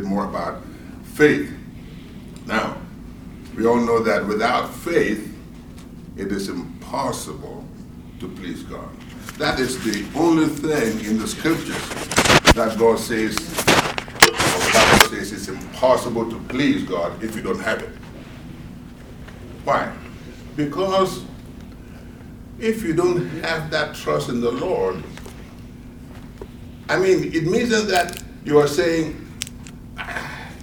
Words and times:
bit 0.00 0.08
more 0.08 0.24
about 0.24 0.62
faith. 1.04 1.52
Now, 2.46 2.76
we 3.56 3.66
all 3.66 3.76
know 3.80 4.02
that 4.02 4.26
without 4.26 4.72
faith, 4.72 5.36
it 6.16 6.32
is 6.32 6.48
impossible 6.48 7.64
to 8.18 8.28
please 8.28 8.62
God. 8.62 8.88
That 9.38 9.60
is 9.60 9.82
the 9.84 10.06
only 10.18 10.46
thing 10.46 11.04
in 11.04 11.18
the 11.18 11.26
scriptures 11.26 11.88
that 12.54 12.78
God 12.78 12.98
says, 12.98 13.36
the 13.36 15.08
says 15.10 15.32
it's 15.32 15.48
impossible 15.48 16.30
to 16.30 16.38
please 16.48 16.84
God 16.84 17.22
if 17.22 17.36
you 17.36 17.42
don't 17.42 17.60
have 17.60 17.82
it. 17.82 17.90
Why? 19.64 19.92
Because 20.56 21.24
if 22.58 22.82
you 22.82 22.92
don't 22.94 23.26
have 23.42 23.70
that 23.70 23.94
trust 23.94 24.28
in 24.28 24.40
the 24.40 24.50
Lord, 24.50 25.02
I 26.88 26.98
mean, 26.98 27.32
it 27.32 27.44
means 27.44 27.70
that 27.86 28.22
you 28.44 28.58
are 28.58 28.66
saying, 28.66 29.14
"Ah, 29.16 29.29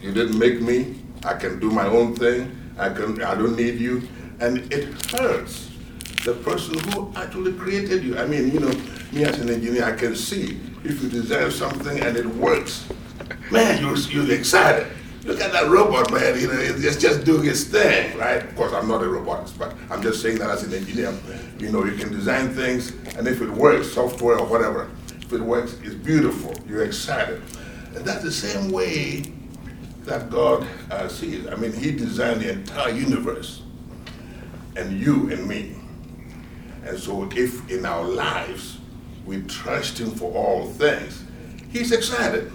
you 0.01 0.11
didn't 0.11 0.37
make 0.37 0.61
me, 0.61 0.95
I 1.23 1.33
can 1.33 1.59
do 1.59 1.69
my 1.69 1.87
own 1.87 2.15
thing, 2.15 2.55
I 2.77 2.89
can 2.89 3.21
I 3.21 3.35
don't 3.35 3.55
need 3.55 3.79
you. 3.79 4.07
And 4.39 4.71
it 4.71 4.93
hurts 5.11 5.71
the 6.23 6.33
person 6.33 6.77
who 6.89 7.11
actually 7.15 7.53
created 7.53 8.03
you. 8.03 8.17
I 8.17 8.25
mean, 8.25 8.51
you 8.51 8.59
know, 8.59 8.71
me 9.11 9.23
as 9.23 9.39
an 9.39 9.49
engineer, 9.49 9.85
I 9.85 9.93
can 9.93 10.15
see 10.15 10.59
if 10.83 11.01
you 11.01 11.09
design 11.09 11.51
something 11.51 11.99
and 11.99 12.15
it 12.15 12.25
works, 12.25 12.87
man, 13.51 13.81
you're, 13.81 13.97
you're 13.97 14.31
excited. 14.33 14.87
Look 15.23 15.41
at 15.41 15.51
that 15.51 15.69
robot, 15.69 16.11
man. 16.13 16.39
You 16.39 16.47
know, 16.47 16.53
it's 16.57 17.01
just 17.01 17.25
doing 17.25 17.47
its 17.47 17.65
thing, 17.65 18.17
right? 18.17 18.43
Of 18.43 18.55
course, 18.55 18.71
I'm 18.71 18.87
not 18.87 19.03
a 19.03 19.09
robotist, 19.09 19.59
but 19.59 19.75
I'm 19.89 20.01
just 20.01 20.21
saying 20.21 20.37
that 20.39 20.49
as 20.49 20.63
an 20.63 20.73
engineer. 20.73 21.13
You 21.59 21.69
know, 21.69 21.83
you 21.83 21.97
can 21.97 22.11
design 22.11 22.53
things, 22.53 22.91
and 23.17 23.27
if 23.27 23.41
it 23.41 23.49
works, 23.49 23.91
software 23.91 24.39
or 24.39 24.45
whatever, 24.45 24.89
if 25.19 25.33
it 25.33 25.41
works, 25.41 25.75
it's 25.83 25.95
beautiful. 25.95 26.53
You're 26.65 26.85
excited. 26.85 27.41
And 27.93 28.05
that's 28.05 28.23
the 28.23 28.31
same 28.31 28.71
way 28.71 29.23
that 30.07 30.29
God 30.29 30.65
uh, 30.89 31.07
sees. 31.07 31.47
I 31.47 31.55
mean, 31.55 31.73
He 31.73 31.91
designed 31.91 32.41
the 32.41 32.51
entire 32.51 32.91
universe, 32.91 33.61
and 34.75 34.99
you 34.99 35.31
and 35.31 35.47
me. 35.47 35.75
And 36.85 36.97
so, 36.97 37.29
if 37.35 37.69
in 37.69 37.85
our 37.85 38.03
lives 38.03 38.79
we 39.25 39.41
trust 39.43 39.99
Him 39.99 40.11
for 40.11 40.31
all 40.33 40.67
things, 40.67 41.23
He's 41.71 41.91
excited. 41.91 42.51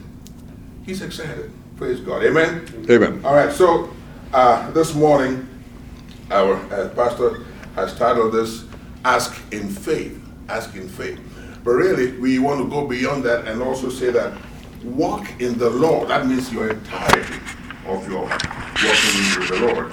He's 0.84 1.02
excited. 1.02 1.52
Praise 1.76 2.00
God. 2.00 2.24
Amen. 2.24 2.66
Amen. 2.90 3.24
All 3.24 3.34
right. 3.34 3.52
So 3.52 3.90
uh, 4.32 4.70
this 4.72 4.94
morning, 4.94 5.48
our 6.30 6.56
uh, 6.72 6.88
pastor 6.90 7.44
has 7.74 7.96
titled 7.96 8.32
this 8.32 8.64
"Ask 9.04 9.40
in 9.52 9.68
Faith." 9.68 10.18
Ask 10.48 10.74
in 10.74 10.88
faith. 10.88 11.20
But 11.64 11.72
really, 11.72 12.12
we 12.18 12.38
want 12.38 12.60
to 12.60 12.68
go 12.68 12.86
beyond 12.86 13.24
that 13.24 13.46
and 13.46 13.62
also 13.62 13.88
say 13.88 14.10
that 14.10 14.36
walk 14.84 15.40
in 15.40 15.58
the 15.58 15.70
Lord. 15.70 16.08
That 16.08 16.26
means 16.26 16.52
your 16.52 16.70
entirety 16.70 17.38
of 17.86 18.08
your 18.08 18.22
walking 18.22 19.38
with 19.38 19.48
the 19.48 19.58
Lord 19.66 19.92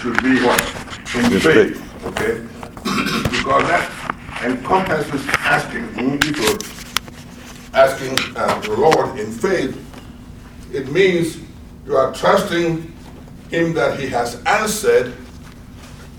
should 0.00 0.22
be 0.22 0.42
what 0.44 0.60
in 1.14 1.40
faith. 1.40 1.78
faith. 1.78 2.04
Okay. 2.06 2.40
because 3.30 3.68
that 3.68 4.42
encompasses 4.42 5.26
asking. 5.28 5.84
you're 5.96 6.58
asking 7.72 8.16
uh, 8.36 8.60
the 8.60 8.76
Lord 8.76 9.18
in 9.18 9.30
faith, 9.30 9.78
it 10.72 10.90
means 10.90 11.38
you 11.86 11.96
are 11.96 12.12
trusting 12.14 12.92
Him 13.50 13.74
that 13.74 13.98
He 13.98 14.08
has 14.08 14.42
answered 14.44 15.12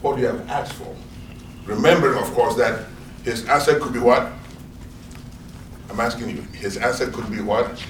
what 0.01 0.17
you 0.19 0.25
have 0.25 0.47
asked 0.49 0.73
for. 0.73 0.95
Remember, 1.65 2.15
of 2.15 2.31
course, 2.33 2.55
that 2.55 2.85
His 3.23 3.45
answer 3.45 3.79
could 3.79 3.93
be 3.93 3.99
what? 3.99 4.31
I'm 5.89 5.99
asking 5.99 6.29
you, 6.29 6.41
His 6.53 6.77
answer 6.77 7.09
could 7.09 7.31
be 7.31 7.41
what? 7.41 7.83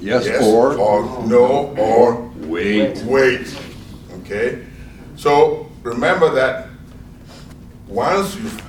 Yes, 0.00 0.26
or, 0.42 0.76
or 0.76 1.26
no, 1.26 1.74
or 1.76 2.30
wait. 2.46 2.98
wait. 2.98 3.60
Okay? 4.20 4.64
So 5.16 5.70
remember 5.82 6.32
that 6.34 6.68
once 7.88 8.36
you've 8.36 8.62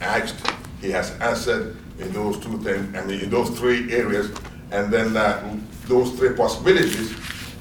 asked, 0.00 0.46
he 0.80 0.90
has 0.90 1.10
answered 1.20 1.76
in 1.98 2.12
those 2.12 2.38
two 2.38 2.58
things, 2.58 2.96
I 2.96 3.04
mean, 3.04 3.20
in 3.20 3.30
those 3.30 3.50
three 3.58 3.92
areas, 3.92 4.30
and 4.70 4.92
then 4.92 5.16
uh, 5.16 5.58
those 5.86 6.12
three 6.12 6.34
possibilities, 6.34 7.14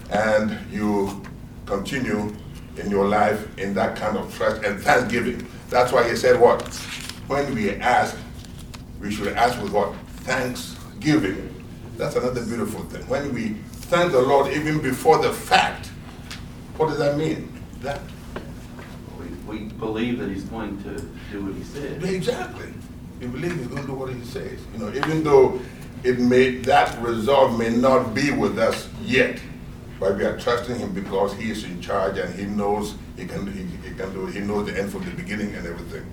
and 0.09 0.57
you 0.71 1.21
continue 1.65 2.33
in 2.77 2.89
your 2.89 3.07
life 3.07 3.57
in 3.57 3.73
that 3.73 3.95
kind 3.97 4.17
of 4.17 4.33
trust 4.35 4.63
and 4.63 4.81
thanksgiving. 4.81 5.45
That's 5.69 5.91
why 5.91 6.09
he 6.09 6.15
said 6.15 6.39
what? 6.39 6.61
When 7.27 7.53
we 7.53 7.71
ask, 7.75 8.15
we 8.99 9.11
should 9.11 9.29
ask 9.29 9.61
with 9.61 9.71
what? 9.71 9.93
Thanksgiving. 10.23 11.60
That's 12.01 12.15
another 12.15 12.43
beautiful 12.43 12.81
thing. 12.85 13.07
When 13.07 13.31
we 13.31 13.49
thank 13.91 14.11
the 14.11 14.21
Lord 14.23 14.51
even 14.53 14.81
before 14.81 15.19
the 15.19 15.31
fact, 15.31 15.85
what 16.77 16.87
does 16.87 16.97
that 16.97 17.15
mean? 17.15 17.53
That 17.81 18.01
We, 19.19 19.27
we 19.45 19.65
believe 19.65 20.17
that 20.17 20.29
he's 20.29 20.45
going 20.45 20.81
to 20.81 20.99
do 21.31 21.45
what 21.45 21.53
he 21.53 21.63
said. 21.63 22.03
exactly. 22.03 22.73
We 23.19 23.27
believe 23.27 23.55
He's 23.55 23.67
going 23.67 23.83
to 23.83 23.87
do 23.87 23.93
what 23.93 24.11
He 24.11 24.23
says. 24.23 24.59
You 24.73 24.79
know, 24.79 24.89
even 24.95 25.23
though 25.23 25.61
it 26.03 26.17
may 26.17 26.55
that 26.61 26.99
result 27.03 27.59
may 27.59 27.69
not 27.69 28.15
be 28.15 28.31
with 28.31 28.57
us 28.57 28.89
yet, 29.03 29.39
but 29.99 30.17
we 30.17 30.25
are 30.25 30.39
trusting 30.39 30.79
Him 30.79 30.93
because 30.93 31.35
He 31.35 31.51
is 31.51 31.65
in 31.65 31.79
charge 31.81 32.17
and 32.17 32.33
He 32.33 32.45
knows 32.47 32.95
He 33.15 33.27
can 33.27 33.45
He, 33.53 33.61
he 33.87 33.93
can 33.95 34.11
do 34.11 34.25
it. 34.25 34.33
He 34.33 34.39
knows 34.39 34.65
the 34.65 34.75
end 34.75 34.91
from 34.91 35.05
the 35.05 35.11
beginning 35.11 35.53
and 35.53 35.67
everything. 35.67 36.03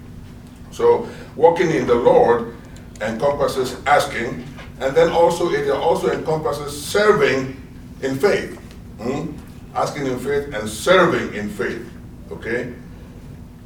So 0.70 1.09
walking 1.34 1.70
in 1.70 1.87
the 1.87 1.94
Lord 1.94 2.55
encompasses 3.00 3.78
asking, 3.87 4.44
and 4.81 4.97
then 4.97 5.11
also 5.11 5.50
it 5.50 5.69
also 5.71 6.11
encompasses 6.11 6.84
serving 6.84 7.56
in 8.03 8.19
faith. 8.19 8.59
Hmm? 9.00 9.33
Asking 9.75 10.06
in 10.06 10.19
faith 10.19 10.55
and 10.55 10.69
serving 10.69 11.34
in 11.34 11.49
faith. 11.50 11.89
Okay? 12.31 12.75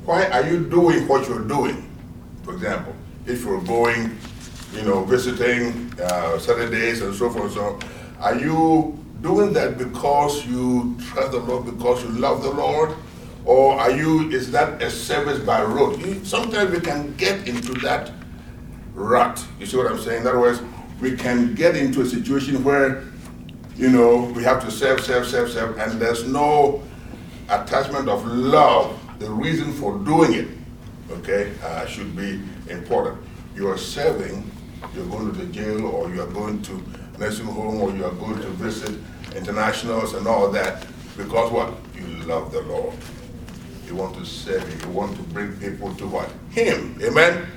Why 0.05 0.27
are 0.27 0.47
you 0.47 0.65
doing 0.65 1.07
what 1.07 1.29
you're 1.29 1.47
doing? 1.47 1.89
For 2.43 2.55
example, 2.55 2.95
if 3.27 3.45
you're 3.45 3.61
going, 3.61 4.19
you 4.73 4.83
know, 4.83 5.05
visiting 5.05 5.93
uh, 6.01 6.39
Saturdays 6.39 7.03
and 7.03 7.15
so 7.15 7.31
forth 7.31 7.45
and 7.45 7.53
so 7.53 7.65
on, 7.65 7.83
are 8.21 8.39
you 8.39 8.99
doing 9.21 9.53
that 9.53 9.79
because 9.79 10.45
you 10.47 10.97
trust 10.99 11.33
the 11.33 11.39
Lord, 11.39 11.67
because 11.67 12.03
you 12.03 12.11
love 12.11 12.43
the 12.43 12.51
Lord? 12.51 12.95
Or 13.45 13.75
are 13.75 13.91
you, 13.91 14.31
is 14.31 14.51
that 14.53 14.81
a 14.83 14.91
service 14.91 15.39
by? 15.41 15.63
You, 15.63 16.25
sometimes 16.25 16.71
we 16.71 16.81
can 16.81 17.15
get 17.17 17.47
into 17.47 17.73
that 17.81 18.13
rut. 18.95 19.45
You 19.59 19.67
see 19.67 19.77
what 19.77 19.87
I'm 19.87 19.99
saying? 20.01 20.23
In 20.23 20.27
other 20.27 20.41
words, 20.41 20.61
we 21.03 21.17
can 21.17 21.53
get 21.57 21.77
into 21.77 22.01
a 22.01 22.07
situation 22.07 22.63
where, 22.63 23.03
you 23.75 23.91
know, 23.91 24.33
we 24.37 24.45
have 24.45 24.65
to 24.65 24.71
serve, 24.71 25.01
serve, 25.01 25.27
serve, 25.27 25.51
serve, 25.51 25.77
and 25.77 26.01
there's 26.01 26.29
no 26.29 26.81
attachment 27.51 28.09
of 28.09 28.25
love. 28.25 28.97
The 29.19 29.29
reason 29.29 29.73
for 29.73 29.99
doing 29.99 30.33
it, 30.35 30.49
okay, 31.11 31.53
uh, 31.65 31.87
should 31.87 32.17
be 32.17 32.41
important. 32.71 33.19
You 33.57 33.69
are 33.69 33.77
serving, 33.77 34.49
you're 34.95 35.07
going 35.07 35.33
to 35.33 35.37
the 35.37 35.53
jail, 35.53 35.87
or 35.87 36.09
you 36.15 36.23
are 36.23 36.31
going 36.31 36.63
to 36.63 36.83
nursing 37.19 37.47
home, 37.47 37.81
or 37.81 37.91
you 37.91 38.05
are 38.05 38.15
going 38.15 38.41
to 38.41 38.49
visit 38.51 38.97
internationals 39.35 40.15
and 40.15 40.29
all 40.29 40.53
that, 40.53 40.87
because 41.17 41.51
what? 41.51 41.75
You 41.97 42.07
love 42.27 42.53
the 42.53 42.63
Lord. 42.63 42.95
You 43.89 43.97
want 43.97 44.15
to 44.19 44.25
serve 44.25 44.63
Him. 44.69 44.89
You 44.89 44.97
want 44.97 45.17
to 45.17 45.23
bring 45.35 45.57
people 45.57 45.93
to 45.97 46.07
what? 46.07 46.31
Him. 46.51 46.97
Amen? 47.03 47.49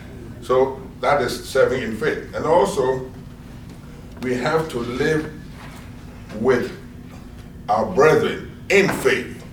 So 0.41 0.81
that 0.99 1.21
is 1.21 1.47
serving 1.47 1.83
in 1.83 1.95
faith. 1.95 2.33
And 2.33 2.45
also, 2.45 3.11
we 4.21 4.33
have 4.35 4.69
to 4.69 4.79
live 4.79 5.31
with 6.39 6.71
our 7.69 7.85
brethren 7.93 8.51
in 8.69 8.89
faith. 8.89 9.43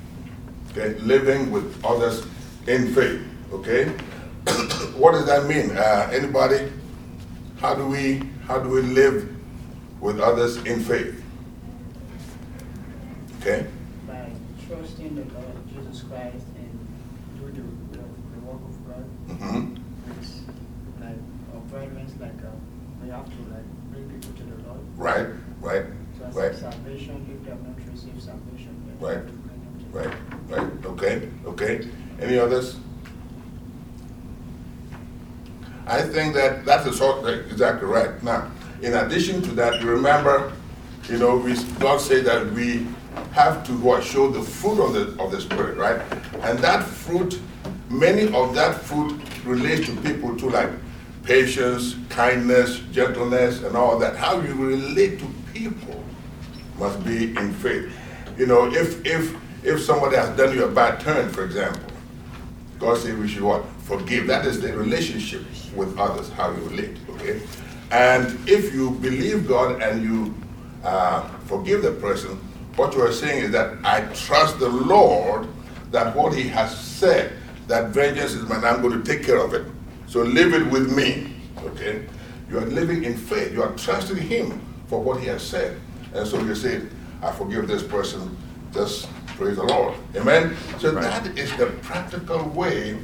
Okay? 0.70 0.98
Living 1.00 1.50
with 1.50 1.82
others 1.84 2.26
in 2.66 2.94
faith. 2.94 3.20
Okay? 3.52 3.84
what 4.96 5.12
does 5.12 5.26
that 5.26 5.46
mean? 5.46 5.76
Uh, 5.76 6.10
anybody? 6.12 6.70
How 7.60 7.74
do 7.74 7.86
we 7.86 8.22
how 8.46 8.58
do 8.58 8.68
we 8.68 8.82
live 8.82 9.28
with 10.00 10.20
others 10.20 10.56
in 10.64 10.80
faith? 10.80 11.22
Okay? 13.40 13.66
by 14.06 14.30
trusting 14.68 15.14
the 15.16 15.24
Lord 15.34 15.56
Jesus 15.68 16.02
Christ 16.04 16.46
and 16.56 16.78
do 17.38 17.46
the, 17.46 17.62
the, 17.98 18.04
the 18.04 18.40
work 18.46 18.62
of 18.62 18.86
God. 18.86 19.04
hmm 19.38 19.74
It's 20.20 20.40
like 21.00 21.18
our 21.54 21.60
brethren, 21.70 22.06
like 22.20 22.42
uh, 22.44 22.50
we 23.02 23.10
have 23.10 23.26
to 23.26 23.40
like 23.52 23.66
bring 23.92 24.08
people 24.10 24.32
to 24.36 24.42
the 24.44 24.68
Lord. 24.68 24.80
Right, 25.02 25.26
right, 25.60 25.82
accept 26.14 26.36
right, 26.36 26.54
salvation, 26.54 27.26
if 27.28 27.44
they 27.44 27.50
have 27.50 27.60
not 27.66 27.76
received 27.90 28.22
salvation, 28.22 28.96
Right. 29.00 29.16
have 29.16 29.26
to 29.26 29.32
bring 29.32 29.58
them 29.58 30.14
to 30.48 30.56
right, 30.56 30.62
right. 30.62 30.86
Okay, 30.86 31.28
okay. 31.44 31.88
Any 32.20 32.38
others? 32.38 32.76
I 35.88 36.02
think 36.02 36.34
that 36.34 36.64
that's 36.64 36.84
the 36.84 36.92
sort 36.92 37.28
exactly 37.28 37.88
right. 37.88 38.22
Now, 38.22 38.48
in 38.80 38.94
addition 38.94 39.42
to 39.42 39.50
that, 39.56 39.82
you 39.82 39.90
remember, 39.90 40.52
you 41.08 41.18
know, 41.18 41.34
we, 41.36 41.54
God 41.80 42.00
said 42.00 42.24
that 42.26 42.52
we 42.52 42.86
have 43.32 43.66
to 43.66 43.72
what 43.78 44.04
show 44.04 44.30
the 44.30 44.40
fruit 44.40 44.78
of 44.80 44.92
the 44.92 45.20
of 45.20 45.32
the 45.32 45.40
spirit, 45.40 45.76
right? 45.78 46.00
And 46.42 46.60
that 46.60 46.84
fruit, 46.84 47.40
many 47.90 48.32
of 48.32 48.54
that 48.54 48.80
fruit 48.82 49.20
relates 49.44 49.86
to 49.86 49.96
people 50.02 50.36
too, 50.36 50.50
like 50.50 50.70
patience, 51.24 51.96
kindness, 52.08 52.80
gentleness, 52.92 53.62
and 53.62 53.76
all 53.76 53.98
that. 53.98 54.16
How 54.16 54.40
you 54.40 54.54
relate 54.54 55.18
to 55.20 55.26
people 55.52 56.02
must 56.78 57.02
be 57.04 57.36
in 57.36 57.52
faith. 57.54 57.92
You 58.36 58.46
know, 58.46 58.72
if 58.72 59.04
if 59.06 59.36
if 59.64 59.82
somebody 59.82 60.16
has 60.16 60.36
done 60.36 60.54
you 60.54 60.64
a 60.64 60.70
bad 60.70 61.00
turn, 61.00 61.30
for 61.30 61.44
example, 61.44 61.92
God 62.78 62.98
said 62.98 63.18
we 63.18 63.28
should 63.28 63.42
what? 63.42 63.64
Forgive. 63.82 64.26
That 64.26 64.44
is 64.46 64.60
the 64.60 64.76
relationship 64.76 65.42
with 65.76 65.96
others, 65.98 66.28
how 66.30 66.50
you 66.50 66.62
relate, 66.62 66.96
okay? 67.10 67.40
And 67.90 68.38
if 68.48 68.74
you 68.74 68.90
believe 68.90 69.46
God 69.46 69.82
and 69.82 70.02
you 70.02 70.34
uh, 70.82 71.28
forgive 71.46 71.82
the 71.82 71.92
person, 71.92 72.36
what 72.76 72.94
you 72.94 73.02
are 73.02 73.12
saying 73.12 73.44
is 73.44 73.50
that 73.52 73.76
I 73.84 74.00
trust 74.14 74.58
the 74.58 74.68
Lord 74.68 75.46
that 75.90 76.16
what 76.16 76.34
He 76.34 76.48
has 76.48 76.76
said, 76.76 77.34
that 77.68 77.90
vengeance 77.90 78.32
is 78.32 78.48
mine, 78.48 78.64
I'm 78.64 78.80
going 78.82 79.00
to 79.00 79.04
take 79.04 79.24
care 79.24 79.38
of 79.38 79.54
it. 79.54 79.66
So 80.12 80.20
live 80.20 80.52
it 80.52 80.70
with 80.70 80.94
me, 80.94 81.32
okay? 81.60 82.04
You 82.50 82.58
are 82.58 82.66
living 82.66 83.04
in 83.04 83.16
faith. 83.16 83.50
You 83.50 83.62
are 83.62 83.72
trusting 83.78 84.18
Him 84.18 84.60
for 84.86 85.02
what 85.02 85.18
He 85.18 85.26
has 85.28 85.42
said. 85.42 85.80
And 86.12 86.28
so 86.28 86.38
you 86.42 86.54
say, 86.54 86.82
I 87.22 87.32
forgive 87.32 87.66
this 87.66 87.82
person. 87.82 88.36
Just 88.74 89.08
praise 89.38 89.56
the 89.56 89.62
Lord. 89.62 89.94
Amen? 90.14 90.54
So 90.80 90.90
that 90.90 91.26
is 91.38 91.50
the 91.56 91.68
practical 91.80 92.46
way 92.50 92.98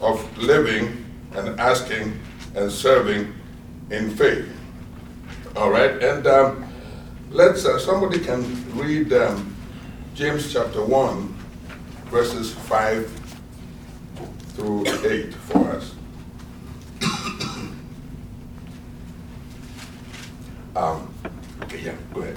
of 0.00 0.38
living 0.38 1.04
and 1.32 1.58
asking 1.58 2.16
and 2.54 2.70
serving 2.70 3.34
in 3.90 4.14
faith. 4.14 4.48
All 5.56 5.70
right? 5.72 6.00
And 6.00 6.28
um, 6.28 6.72
let's, 7.32 7.64
uh, 7.64 7.80
somebody 7.80 8.20
can 8.20 8.78
read 8.78 9.12
um, 9.12 9.56
James 10.14 10.52
chapter 10.52 10.84
1, 10.84 11.26
verses 12.04 12.54
5 12.54 13.10
through 14.54 14.86
8 15.04 15.34
for 15.34 15.68
us. 15.72 15.96
Um, 20.74 21.14
okay, 21.62 21.80
yeah, 21.80 21.94
go 22.14 22.22
ahead. 22.22 22.36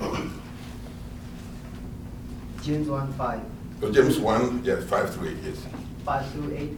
James 2.62 2.88
1 2.90 3.14
5. 3.14 3.42
So 3.82 3.92
James 3.92 4.20
1, 4.20 4.64
yeah, 4.66 4.82
5 4.82 5.14
through 5.14 5.30
8, 5.30 5.38
yes. 5.44 5.66
5 6.04 6.32
through 6.32 6.58
8. 6.58 6.72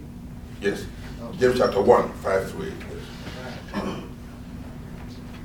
Yes. 0.61 0.85
James 1.39 1.57
chapter 1.57 1.81
1, 1.81 2.11
5 2.13 2.51
through 2.51 2.65
8, 2.65 2.73
yes. 3.73 4.03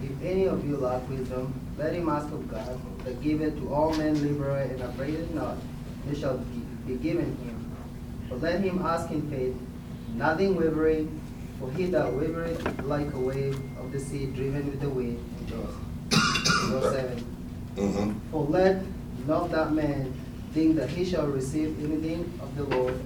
If 0.02 0.22
any 0.22 0.46
of 0.46 0.66
you 0.66 0.76
lack 0.76 1.08
wisdom, 1.08 1.54
let 1.78 1.94
him 1.94 2.08
ask 2.08 2.26
of 2.26 2.50
God, 2.50 2.80
that 3.04 3.22
giveth 3.22 3.56
to 3.58 3.72
all 3.72 3.94
men 3.94 4.20
liberally 4.20 4.70
and 4.70 4.82
upbraideth 4.82 5.30
not, 5.30 5.56
it 6.10 6.18
shall 6.18 6.38
be, 6.86 6.96
given 6.96 7.36
him. 7.36 7.76
But 8.28 8.42
let 8.42 8.60
him 8.60 8.82
ask 8.84 9.10
in 9.10 9.30
faith, 9.30 9.54
nothing 10.14 10.56
wavering, 10.56 11.20
for 11.58 11.70
he 11.72 11.86
that 11.86 12.12
wavereth 12.12 12.84
like 12.84 13.12
a 13.14 13.18
wave 13.18 13.54
of 13.78 13.92
the 13.92 14.00
sea 14.00 14.26
driven 14.26 14.68
with 14.68 14.80
the 14.80 14.90
wind. 14.90 15.18
Verse 15.46 15.74
7. 16.92 17.24
Mm-hmm. 17.76 18.12
For 18.30 18.44
let 18.44 18.82
not 19.26 19.50
that 19.50 19.72
man 19.72 20.12
think 20.52 20.76
that 20.76 20.90
he 20.90 21.04
shall 21.04 21.26
receive 21.26 21.82
anything 21.82 22.38
of 22.42 22.54
the 22.56 22.64
Lord. 22.64 23.00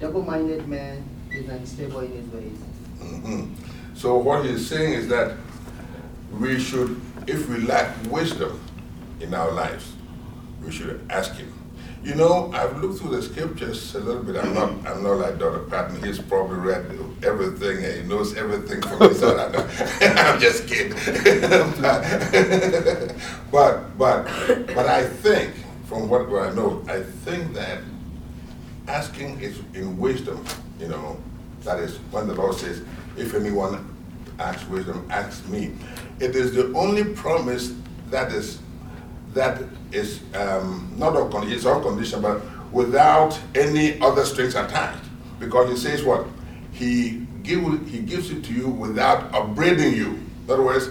Double-minded 0.00 0.66
man 0.68 1.04
is 1.30 1.48
unstable 1.48 2.00
in 2.00 2.12
his 2.12 2.26
ways. 2.32 2.58
Mhm. 3.00 3.50
So 3.94 4.16
what 4.18 4.44
he's 4.44 4.66
saying 4.66 4.92
is 4.94 5.08
that 5.08 5.36
we 6.38 6.58
should, 6.58 7.00
if 7.26 7.48
we 7.48 7.58
lack 7.58 7.94
wisdom 8.10 8.60
in 9.20 9.32
our 9.34 9.52
lives, 9.52 9.92
we 10.64 10.70
should 10.70 11.00
ask 11.08 11.34
him. 11.34 11.52
You 12.06 12.14
know, 12.14 12.52
I've 12.54 12.80
looked 12.80 13.00
through 13.00 13.16
the 13.16 13.22
scriptures 13.22 13.96
a 13.96 13.98
little 13.98 14.22
bit. 14.22 14.36
I'm 14.36 14.54
not, 14.54 14.70
I'm 14.86 15.02
not 15.02 15.18
like 15.18 15.40
Dr. 15.40 15.68
Patton. 15.68 16.00
He's 16.04 16.20
probably 16.20 16.56
read 16.56 16.86
everything 17.24 17.84
and 17.84 18.00
he 18.00 18.08
knows 18.08 18.36
everything 18.36 18.80
from 18.80 19.00
this 19.00 19.18
side. 19.18 19.56
I. 20.00 20.14
I'm 20.16 20.38
just 20.38 20.68
kidding. 20.68 20.92
but, 23.50 23.98
but, 23.98 24.24
but 24.68 24.86
I 24.86 25.04
think, 25.04 25.52
from 25.86 26.08
what 26.08 26.28
I 26.28 26.54
know, 26.54 26.80
I 26.86 27.02
think 27.02 27.52
that 27.54 27.80
asking 28.86 29.40
is 29.40 29.58
in 29.74 29.98
wisdom, 29.98 30.44
you 30.78 30.86
know, 30.86 31.20
that 31.64 31.80
is 31.80 31.96
when 32.12 32.28
the 32.28 32.34
Lord 32.34 32.54
says, 32.54 32.84
if 33.16 33.34
anyone 33.34 33.84
asks 34.38 34.64
wisdom, 34.68 35.04
ask 35.10 35.44
me. 35.48 35.72
It 36.20 36.36
is 36.36 36.54
the 36.54 36.72
only 36.72 37.02
promise 37.02 37.74
that 38.10 38.30
is 38.30 38.60
that 39.36 39.62
is 39.92 40.20
um, 40.34 40.92
not 40.96 41.14
on 41.16 41.50
it's 41.50 41.64
on 41.64 41.82
condition, 41.82 42.20
but 42.20 42.42
without 42.72 43.38
any 43.54 44.00
other 44.00 44.24
strings 44.24 44.54
attached. 44.54 45.04
Because 45.38 45.70
he 45.70 45.76
says 45.76 46.02
what? 46.02 46.26
He 46.72 47.26
give 47.42 47.62
he 47.88 48.00
gives 48.00 48.30
it 48.30 48.44
to 48.44 48.52
you 48.52 48.68
without 48.68 49.32
upbraiding 49.34 49.94
you. 49.94 50.18
In 50.44 50.50
other 50.50 50.62
words, 50.62 50.88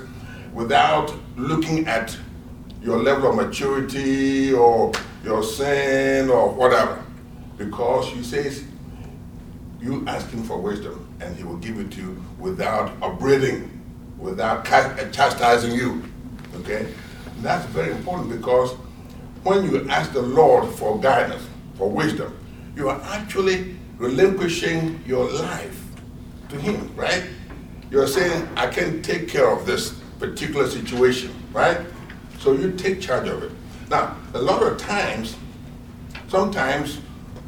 without 0.53 1.13
looking 1.35 1.87
at 1.87 2.17
your 2.81 2.97
level 2.97 3.29
of 3.29 3.35
maturity 3.35 4.53
or 4.53 4.91
your 5.23 5.43
sin 5.43 6.29
or 6.29 6.49
whatever. 6.49 7.03
Because 7.57 8.07
he 8.09 8.23
says 8.23 8.63
you 9.81 10.03
ask 10.07 10.29
him 10.29 10.43
for 10.43 10.59
wisdom 10.59 11.07
and 11.19 11.35
he 11.35 11.43
will 11.43 11.57
give 11.57 11.79
it 11.79 11.91
to 11.91 12.01
you 12.01 12.23
without 12.37 12.91
upbraiding, 13.01 13.71
without 14.19 14.65
chastising 14.65 15.73
you. 15.73 16.03
Okay? 16.57 16.93
That's 17.45 17.67
very 17.67 17.91
important 17.91 18.31
because 18.31 18.71
when 19.43 19.65
you 19.65 19.87
ask 19.87 20.11
the 20.13 20.21
Lord 20.23 20.67
for 20.73 20.99
guidance, 20.99 21.47
for 21.75 21.87
wisdom, 21.87 22.35
you 22.75 22.89
are 22.89 22.99
actually 23.03 23.75
relinquishing 23.97 24.99
your 25.05 25.31
life 25.31 25.79
to 26.49 26.55
him, 26.55 26.91
right? 26.95 27.23
You're 27.91 28.07
saying, 28.07 28.49
I 28.55 28.65
can 28.65 29.03
take 29.03 29.27
care 29.27 29.47
of 29.47 29.67
this 29.67 29.93
particular 30.17 30.67
situation, 30.67 31.35
right? 31.53 31.81
So 32.39 32.53
you 32.53 32.71
take 32.71 32.99
charge 32.99 33.27
of 33.27 33.43
it. 33.43 33.51
Now, 33.91 34.17
a 34.33 34.41
lot 34.41 34.63
of 34.63 34.79
times, 34.79 35.37
sometimes 36.27 36.99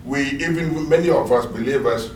we, 0.05 0.21
even 0.45 0.87
many 0.87 1.09
of 1.09 1.31
us 1.31 1.47
believers, 1.47 2.11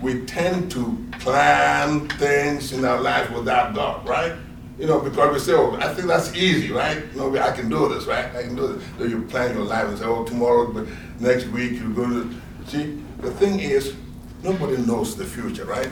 we 0.00 0.24
tend 0.24 0.70
to 0.70 1.06
plan 1.20 2.08
things 2.08 2.72
in 2.72 2.86
our 2.86 3.02
life 3.02 3.30
without 3.30 3.74
God, 3.74 4.08
right? 4.08 4.32
You 4.78 4.86
know, 4.86 5.00
because 5.00 5.32
we 5.32 5.38
say, 5.38 5.54
oh, 5.54 5.74
I 5.80 5.94
think 5.94 6.06
that's 6.06 6.34
easy, 6.34 6.70
right? 6.70 7.02
You 7.12 7.18
know, 7.18 7.38
I 7.38 7.52
can 7.52 7.70
do 7.70 7.88
this, 7.88 8.04
right? 8.04 8.26
I 8.36 8.42
can 8.42 8.54
do 8.54 8.68
this. 8.68 8.84
So 8.98 9.04
you 9.04 9.22
plan 9.22 9.56
your 9.56 9.64
life 9.64 9.88
and 9.88 9.98
say, 9.98 10.04
oh, 10.04 10.24
tomorrow, 10.24 10.70
but 10.70 10.86
next 11.18 11.46
week 11.46 11.72
you're 11.80 11.88
going 11.90 12.10
to. 12.10 12.70
See, 12.70 13.02
the 13.20 13.30
thing 13.30 13.60
is, 13.60 13.94
nobody 14.42 14.76
knows 14.76 15.16
the 15.16 15.24
future, 15.24 15.64
right? 15.64 15.88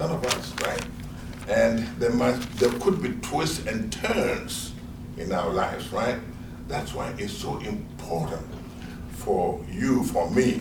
None 0.00 0.10
of 0.10 0.24
us, 0.26 0.52
right? 0.62 0.84
And 1.48 1.86
there 2.00 2.10
must, 2.10 2.50
there 2.58 2.72
could 2.80 3.00
be 3.00 3.10
twists 3.20 3.66
and 3.66 3.92
turns 3.92 4.72
in 5.16 5.30
our 5.30 5.50
lives, 5.50 5.92
right? 5.92 6.18
That's 6.66 6.92
why 6.92 7.14
it's 7.18 7.32
so 7.32 7.58
important 7.58 8.46
for 9.10 9.64
you, 9.70 10.02
for 10.04 10.28
me, 10.30 10.60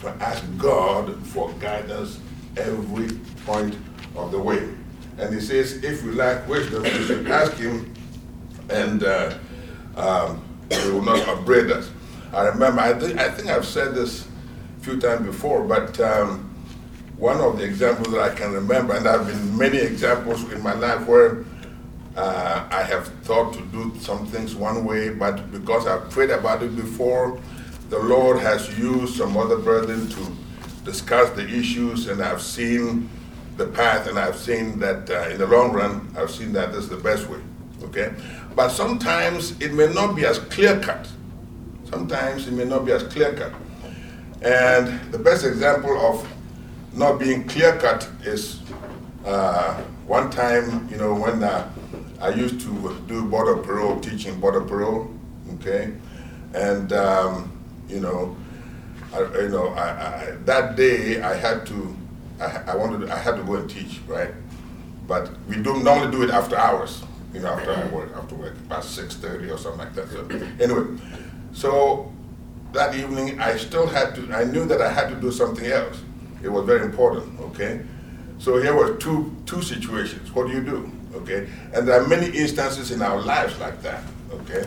to 0.00 0.08
ask 0.20 0.42
God 0.58 1.24
for 1.26 1.52
guidance 1.60 2.18
every 2.56 3.08
point 3.46 3.76
of 4.16 4.32
the 4.32 4.38
way. 4.38 4.68
And 5.18 5.32
he 5.32 5.40
says, 5.40 5.82
if 5.84 6.02
we 6.02 6.12
lack 6.12 6.48
wisdom, 6.48 6.82
we 6.82 6.90
should 6.90 7.26
ask 7.28 7.54
him, 7.54 7.92
and 8.68 9.04
uh, 9.04 9.34
um, 9.96 10.42
he 10.70 10.90
will 10.90 11.02
not 11.02 11.20
upbraid 11.28 11.70
us. 11.70 11.90
I 12.32 12.46
remember, 12.46 12.80
I 12.80 12.98
think, 12.98 13.18
I 13.18 13.30
think 13.30 13.48
I've 13.48 13.66
said 13.66 13.94
this 13.94 14.26
a 14.78 14.84
few 14.84 14.98
times 14.98 15.24
before, 15.24 15.62
but 15.64 16.00
um, 16.00 16.50
one 17.16 17.40
of 17.40 17.58
the 17.58 17.64
examples 17.64 18.12
that 18.12 18.20
I 18.20 18.34
can 18.34 18.52
remember, 18.52 18.94
and 18.94 19.06
there 19.06 19.16
have 19.16 19.26
been 19.26 19.56
many 19.56 19.78
examples 19.78 20.50
in 20.52 20.60
my 20.62 20.74
life 20.74 21.06
where 21.06 21.44
uh, 22.16 22.66
I 22.70 22.82
have 22.82 23.06
thought 23.22 23.54
to 23.54 23.60
do 23.66 23.92
some 24.00 24.26
things 24.26 24.56
one 24.56 24.84
way, 24.84 25.10
but 25.10 25.52
because 25.52 25.86
I've 25.86 26.10
prayed 26.10 26.30
about 26.30 26.62
it 26.62 26.74
before, 26.74 27.40
the 27.88 27.98
Lord 27.98 28.40
has 28.40 28.76
used 28.76 29.16
some 29.16 29.36
other 29.36 29.58
brethren 29.58 30.08
to 30.08 30.36
discuss 30.84 31.30
the 31.30 31.46
issues, 31.48 32.08
and 32.08 32.20
I've 32.20 32.42
seen 32.42 33.08
the 33.56 33.66
path, 33.66 34.08
and 34.08 34.18
I've 34.18 34.36
seen 34.36 34.78
that 34.80 35.08
uh, 35.08 35.28
in 35.30 35.38
the 35.38 35.46
long 35.46 35.72
run, 35.72 36.12
I've 36.18 36.30
seen 36.30 36.52
that 36.54 36.72
this 36.72 36.84
is 36.84 36.90
the 36.90 36.96
best 36.96 37.28
way. 37.28 37.38
Okay? 37.84 38.12
But 38.56 38.70
sometimes 38.70 39.60
it 39.60 39.72
may 39.72 39.92
not 39.92 40.16
be 40.16 40.24
as 40.24 40.38
clear 40.38 40.80
cut. 40.80 41.08
Sometimes 41.90 42.48
it 42.48 42.52
may 42.52 42.64
not 42.64 42.84
be 42.84 42.92
as 42.92 43.02
clear 43.04 43.32
cut. 43.34 43.52
And 44.42 45.00
the 45.12 45.18
best 45.18 45.44
example 45.44 45.96
of 46.00 46.26
not 46.92 47.18
being 47.18 47.46
clear 47.46 47.76
cut 47.78 48.08
is 48.24 48.60
uh, 49.24 49.80
one 50.06 50.30
time, 50.30 50.88
you 50.90 50.96
know, 50.96 51.14
when 51.14 51.42
uh, 51.42 51.70
I 52.20 52.30
used 52.30 52.60
to 52.60 53.00
do 53.06 53.24
border 53.24 53.56
parole, 53.56 54.00
teaching 54.00 54.38
border 54.40 54.60
parole, 54.60 55.10
okay? 55.54 55.92
And, 56.54 56.92
um, 56.92 57.52
you 57.88 58.00
know, 58.00 58.36
I, 59.12 59.20
you 59.40 59.48
know, 59.48 59.68
I, 59.68 59.82
I, 59.82 60.36
that 60.44 60.76
day 60.76 61.22
I 61.22 61.34
had 61.34 61.66
to, 61.66 61.96
I, 62.40 62.72
I 62.72 62.76
wanted, 62.76 63.08
I 63.10 63.18
had 63.18 63.36
to 63.36 63.42
go 63.42 63.56
and 63.56 63.68
teach, 63.68 64.00
right? 64.06 64.30
But 65.06 65.30
we 65.48 65.56
don't 65.56 65.84
normally 65.84 66.10
do 66.10 66.22
it 66.22 66.30
after 66.30 66.56
hours, 66.56 67.02
you 67.32 67.40
know, 67.40 67.48
after 67.48 67.72
I 67.72 67.86
work, 67.88 68.10
after 68.16 68.34
work, 68.34 68.56
about 68.56 68.84
six 68.84 69.16
thirty 69.16 69.50
or 69.50 69.58
something 69.58 69.78
like 69.78 69.94
that. 69.94 70.08
So 70.10 70.26
anyway, 70.60 70.98
so 71.52 72.12
that 72.72 72.94
evening 72.94 73.40
I 73.40 73.56
still 73.56 73.86
had 73.86 74.14
to, 74.16 74.34
I 74.34 74.44
knew 74.44 74.64
that 74.66 74.80
I 74.80 74.90
had 74.92 75.08
to 75.10 75.16
do 75.16 75.30
something 75.30 75.66
else. 75.66 76.00
It 76.42 76.48
was 76.48 76.64
very 76.66 76.84
important, 76.84 77.38
okay? 77.40 77.80
So 78.38 78.60
here 78.60 78.74
were 78.74 78.96
two 78.96 79.34
two 79.46 79.62
situations. 79.62 80.32
What 80.34 80.46
do 80.48 80.52
you 80.52 80.62
do, 80.62 80.90
okay? 81.14 81.48
And 81.72 81.86
there 81.86 82.00
are 82.00 82.08
many 82.08 82.26
instances 82.36 82.90
in 82.90 83.00
our 83.02 83.20
lives 83.20 83.58
like 83.60 83.80
that, 83.82 84.02
okay? 84.32 84.66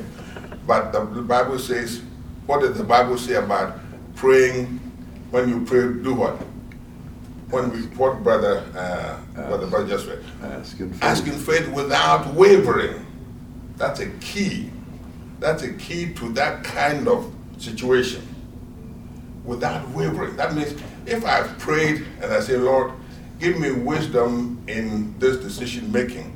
But 0.66 0.92
the 0.92 1.22
Bible 1.22 1.60
says, 1.60 2.02
what 2.46 2.62
does 2.62 2.78
the 2.78 2.84
Bible 2.84 3.18
say 3.18 3.36
about 3.36 3.80
praying? 4.16 4.80
When 5.32 5.50
you 5.50 5.66
pray, 5.66 5.82
do 6.02 6.14
what? 6.14 6.40
When 7.50 7.72
we, 7.72 7.82
what 7.96 8.24
brother, 8.24 8.64
uh, 8.76 9.16
what 9.48 9.62
the 9.62 9.68
brother 9.68 9.88
just 9.88 10.08
read? 10.08 10.24
Ask 10.44 10.80
in 10.80 10.92
faith. 10.92 11.04
Ask 11.04 11.28
in 11.28 11.34
faith 11.34 11.70
without 11.70 12.34
wavering. 12.34 13.06
That's 13.78 14.02
a 14.02 14.10
key. 14.20 14.70
That's 15.40 15.64
a 15.64 15.72
key 15.74 16.14
to 16.16 16.30
that 16.34 16.64
kind 16.64 17.08
of 17.08 17.32
situation. 17.58 18.28
Without 19.46 19.88
wavering. 19.92 20.36
That 20.36 20.56
means 20.56 20.74
if 21.06 21.24
I've 21.24 21.58
prayed 21.58 22.06
and 22.22 22.34
I 22.34 22.42
say, 22.42 22.58
Lord, 22.58 22.92
give 23.40 23.58
me 23.58 23.72
wisdom 23.72 24.62
in 24.68 25.18
this 25.20 25.38
decision 25.38 25.90
making, 25.90 26.34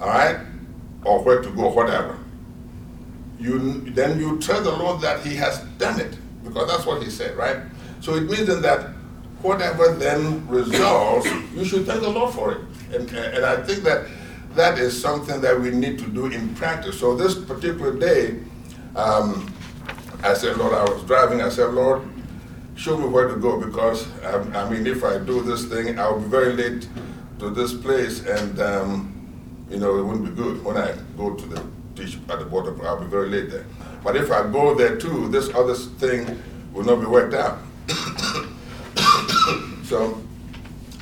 all 0.00 0.08
right, 0.08 0.38
or 1.04 1.22
where 1.22 1.42
to 1.42 1.50
go, 1.50 1.68
whatever. 1.68 2.18
You 3.38 3.80
then 3.90 4.18
you 4.18 4.38
tell 4.38 4.62
the 4.62 4.72
Lord 4.72 5.02
that 5.02 5.26
He 5.26 5.34
has 5.36 5.60
done 5.76 6.00
it 6.00 6.16
because 6.42 6.68
that's 6.68 6.86
what 6.86 7.02
He 7.02 7.10
said, 7.10 7.36
right? 7.36 7.58
So 8.00 8.14
it 8.14 8.22
means 8.22 8.46
then 8.46 8.62
that 8.62 8.93
whatever 9.44 9.92
then 9.92 10.48
resolves, 10.48 11.28
you 11.54 11.64
should 11.64 11.84
thank 11.86 12.00
the 12.00 12.08
Lord 12.08 12.34
for 12.34 12.52
it, 12.52 12.60
and 12.94 13.10
and 13.12 13.44
I 13.44 13.62
think 13.62 13.84
that 13.84 14.06
that 14.54 14.78
is 14.78 14.98
something 14.98 15.40
that 15.42 15.60
we 15.60 15.70
need 15.70 15.98
to 15.98 16.06
do 16.06 16.26
in 16.26 16.54
practice. 16.54 16.98
So 16.98 17.14
this 17.14 17.34
particular 17.34 17.92
day, 17.92 18.40
um, 18.96 19.52
I 20.22 20.32
said, 20.34 20.56
Lord, 20.56 20.72
I 20.72 20.84
was 20.84 21.02
driving. 21.04 21.42
I 21.42 21.50
said, 21.50 21.74
Lord, 21.74 22.02
show 22.74 22.96
me 22.96 23.06
where 23.06 23.28
to 23.28 23.36
go 23.36 23.60
because 23.60 24.08
um, 24.24 24.56
I 24.56 24.68
mean, 24.70 24.86
if 24.86 25.04
I 25.04 25.18
do 25.18 25.42
this 25.42 25.66
thing, 25.66 25.98
I'll 25.98 26.18
be 26.18 26.28
very 26.28 26.54
late 26.54 26.88
to 27.38 27.50
this 27.50 27.74
place, 27.74 28.24
and 28.24 28.60
um, 28.60 29.10
you 29.68 29.78
know, 29.78 29.98
it 29.98 30.02
wouldn't 30.02 30.24
be 30.24 30.42
good 30.42 30.64
when 30.64 30.76
I 30.78 30.94
go 31.18 31.34
to 31.34 31.46
the 31.46 31.62
teach 31.94 32.16
at 32.30 32.38
the 32.38 32.46
border. 32.46 32.74
I'll 32.86 33.00
be 33.00 33.06
very 33.06 33.28
late 33.28 33.50
there. 33.50 33.66
But 34.02 34.16
if 34.16 34.30
I 34.30 34.50
go 34.50 34.74
there 34.74 34.96
too, 34.96 35.28
this 35.28 35.52
other 35.54 35.74
thing 35.74 36.42
will 36.72 36.84
not 36.84 37.00
be 37.00 37.06
worked 37.06 37.34
out. 37.34 37.58
so, 39.84 40.22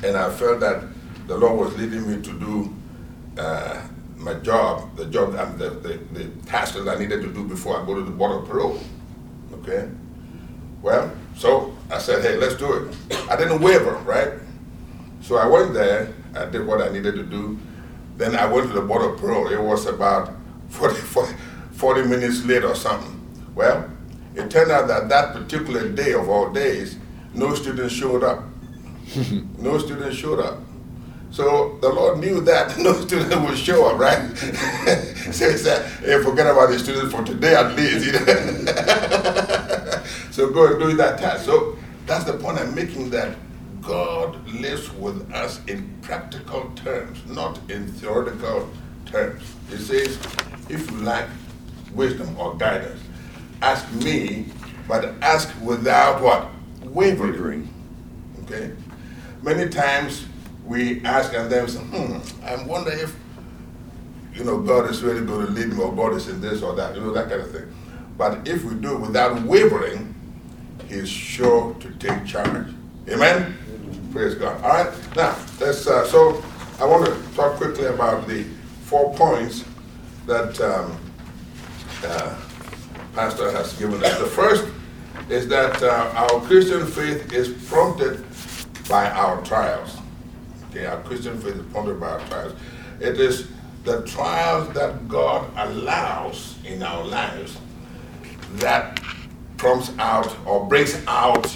and 0.03 0.17
I 0.17 0.29
felt 0.31 0.59
that 0.59 0.83
the 1.27 1.37
Lord 1.37 1.59
was 1.59 1.77
leading 1.77 2.09
me 2.09 2.21
to 2.21 2.39
do 2.39 2.75
uh, 3.37 3.81
my 4.17 4.33
job, 4.35 4.95
the 4.95 5.05
job, 5.05 5.35
um, 5.35 5.57
the, 5.57 5.69
the, 5.69 5.99
the 6.13 6.25
task 6.45 6.75
that 6.75 6.87
I 6.87 6.99
needed 6.99 7.21
to 7.21 7.33
do 7.33 7.45
before 7.45 7.81
I 7.81 7.85
go 7.85 7.95
to 7.95 8.01
the 8.01 8.11
border 8.11 8.45
parole. 8.45 8.79
Okay? 9.53 9.89
Well, 10.81 11.11
so 11.35 11.75
I 11.89 11.97
said, 11.97 12.21
hey, 12.21 12.37
let's 12.37 12.55
do 12.55 12.73
it. 12.73 12.95
I 13.29 13.35
didn't 13.35 13.61
waver, 13.61 13.95
right? 14.05 14.33
So 15.21 15.37
I 15.37 15.47
went 15.47 15.73
there, 15.73 16.13
I 16.35 16.45
did 16.45 16.65
what 16.67 16.81
I 16.81 16.89
needed 16.89 17.15
to 17.15 17.23
do. 17.23 17.57
Then 18.17 18.35
I 18.35 18.45
went 18.45 18.67
to 18.67 18.73
the 18.73 18.81
border 18.81 19.15
parole. 19.17 19.47
It 19.47 19.61
was 19.61 19.85
about 19.85 20.33
40, 20.69 20.95
40, 20.95 21.33
40 21.71 22.01
minutes 22.03 22.43
late 22.45 22.63
or 22.63 22.75
something. 22.75 23.19
Well, 23.55 23.89
it 24.35 24.49
turned 24.49 24.71
out 24.71 24.87
that 24.87 25.09
that 25.09 25.33
particular 25.33 25.89
day 25.89 26.13
of 26.13 26.29
all 26.29 26.51
days, 26.51 26.97
no 27.33 27.55
students 27.55 27.93
showed 27.93 28.23
up. 28.23 28.43
No 29.57 29.77
students 29.77 30.17
showed 30.17 30.39
up. 30.39 30.59
So 31.33 31.77
the 31.81 31.89
Lord 31.89 32.19
knew 32.19 32.39
that 32.41 32.77
no 32.77 32.93
student 32.93 33.41
would 33.41 33.57
show 33.57 33.89
up, 33.89 33.99
right? 33.99 34.37
so 34.37 35.49
he 35.49 35.57
said, 35.57 35.83
hey, 36.01 36.21
forget 36.21 36.45
about 36.45 36.69
the 36.69 36.77
students 36.77 37.11
for 37.13 37.23
today 37.23 37.55
at 37.55 37.75
least. 37.75 38.05
so 40.31 40.51
go 40.51 40.67
and 40.67 40.79
do 40.79 40.95
that 40.97 41.17
task. 41.17 41.45
So 41.45 41.75
that's 42.05 42.25
the 42.25 42.33
point 42.33 42.59
I'm 42.59 42.75
making 42.75 43.09
that 43.11 43.35
God 43.81 44.47
lives 44.47 44.93
with 44.93 45.31
us 45.33 45.59
in 45.65 45.97
practical 46.03 46.71
terms, 46.75 47.19
not 47.27 47.59
in 47.69 47.87
theoretical 47.87 48.69
terms. 49.05 49.41
He 49.69 49.77
says, 49.77 50.19
if 50.69 50.91
you 50.91 50.97
lack 50.97 51.29
wisdom 51.93 52.37
or 52.37 52.55
guidance, 52.55 53.01
ask 53.61 53.89
me, 53.93 54.45
but 54.87 55.05
ask 55.21 55.49
without 55.61 56.21
what? 56.21 56.49
Wavering. 56.83 57.69
Okay? 58.43 58.71
Many 59.43 59.69
times 59.69 60.25
we 60.65 61.03
ask 61.03 61.33
and 61.33 61.51
then 61.51 61.67
say, 61.67 61.79
hmm, 61.79 62.45
I 62.45 62.63
wonder 62.63 62.91
if, 62.93 63.13
you 64.33 64.45
know, 64.45 64.61
God 64.61 64.89
is 64.89 65.03
really 65.03 65.25
going 65.25 65.47
to 65.47 65.51
lead 65.51 65.73
me 65.73 65.83
or 65.83 65.93
God 65.93 66.13
is 66.13 66.29
in 66.29 66.39
this 66.39 66.61
or 66.61 66.73
that, 66.75 66.95
you 66.95 67.01
know, 67.01 67.11
that 67.11 67.27
kind 67.27 67.41
of 67.41 67.51
thing. 67.51 67.67
But 68.17 68.47
if 68.47 68.63
we 68.63 68.73
do 68.75 68.95
it 68.95 69.01
without 69.01 69.41
wavering, 69.41 70.15
He's 70.87 71.09
sure 71.09 71.73
to 71.75 71.89
take 71.95 72.25
charge. 72.25 72.67
Amen? 73.09 73.57
Praise 74.13 74.35
God. 74.35 74.63
All 74.63 74.69
right, 74.69 75.15
now, 75.15 75.35
let's, 75.59 75.87
uh, 75.87 76.05
so 76.05 76.41
I 76.79 76.85
want 76.85 77.05
to 77.05 77.35
talk 77.35 77.57
quickly 77.57 77.87
about 77.87 78.25
the 78.27 78.43
four 78.85 79.13
points 79.15 79.65
that 80.25 80.59
um, 80.61 80.97
uh, 82.05 82.39
Pastor 83.13 83.51
has 83.51 83.73
given 83.77 84.01
us. 84.03 84.17
The 84.19 84.25
first 84.25 84.65
is 85.29 85.49
that 85.49 85.83
uh, 85.83 86.13
our 86.15 86.39
Christian 86.41 86.85
faith 86.87 87.33
is 87.33 87.49
prompted 87.67 88.23
by 88.89 89.09
our 89.09 89.41
trials. 89.43 89.97
Okay, 90.69 90.85
our 90.85 91.01
Christian 91.03 91.39
faith 91.39 91.55
is 91.55 91.65
prompted 91.71 91.99
by 91.99 92.09
our 92.09 92.27
trials. 92.27 92.53
It 92.99 93.19
is 93.19 93.47
the 93.83 94.01
trials 94.03 94.73
that 94.73 95.07
God 95.07 95.51
allows 95.55 96.57
in 96.65 96.81
our 96.83 97.03
lives 97.03 97.57
that 98.53 98.99
prompts 99.57 99.91
out 99.99 100.35
or 100.45 100.65
brings 100.65 101.01
out 101.07 101.55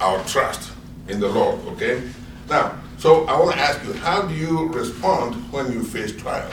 our 0.00 0.22
trust 0.24 0.72
in 1.08 1.20
the 1.20 1.28
Lord. 1.28 1.60
Okay? 1.68 2.02
Now, 2.48 2.78
so 2.98 3.24
I 3.26 3.38
want 3.38 3.52
to 3.52 3.58
ask 3.58 3.84
you, 3.84 3.92
how 3.94 4.22
do 4.22 4.34
you 4.34 4.68
respond 4.68 5.34
when 5.52 5.72
you 5.72 5.82
face 5.82 6.12
trials? 6.12 6.52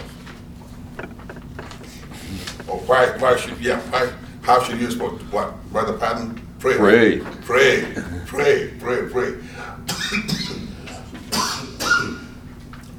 Or 2.67 2.79
why, 2.79 3.17
why 3.17 3.35
should, 3.35 3.59
yeah, 3.59 3.79
why, 3.91 4.11
how 4.41 4.63
should 4.63 4.79
you 4.79 4.87
respond? 4.87 5.19
What, 5.31 5.53
Brother 5.71 5.97
Patton? 5.97 6.41
Pray. 6.63 6.77
Pray. 6.77 7.19
Pray, 7.45 7.93
pray, 8.25 8.69
pray, 8.79 9.09
pray. 9.09 9.35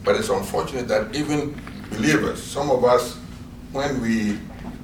but 0.04 0.16
it's 0.16 0.28
unfortunate 0.28 0.86
that 0.88 1.16
even 1.16 1.58
believers, 1.88 2.42
some 2.42 2.70
of 2.70 2.84
us, 2.84 3.16
when 3.72 4.02
we 4.02 4.38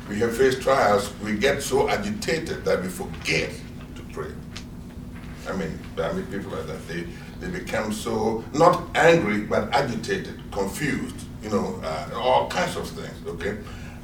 we 0.08 0.18
have 0.20 0.34
faced 0.34 0.62
trials, 0.62 1.12
we 1.22 1.36
get 1.36 1.62
so 1.62 1.90
agitated 1.90 2.64
that 2.64 2.82
we 2.82 2.88
forget 2.88 3.50
to 3.96 4.02
pray. 4.14 4.32
I 5.46 5.54
mean, 5.56 5.78
I 5.98 6.14
mean 6.14 6.24
people 6.28 6.50
like 6.52 6.66
that. 6.66 6.88
They 6.88 7.04
they 7.38 7.50
become 7.50 7.92
so 7.92 8.42
not 8.54 8.88
angry 8.94 9.42
but 9.42 9.70
agitated, 9.74 10.40
confused. 10.52 11.26
You 11.42 11.50
know, 11.50 11.78
uh, 11.84 12.12
all 12.14 12.48
kinds 12.48 12.76
of 12.76 12.88
things. 12.88 13.26
Okay, 13.26 13.58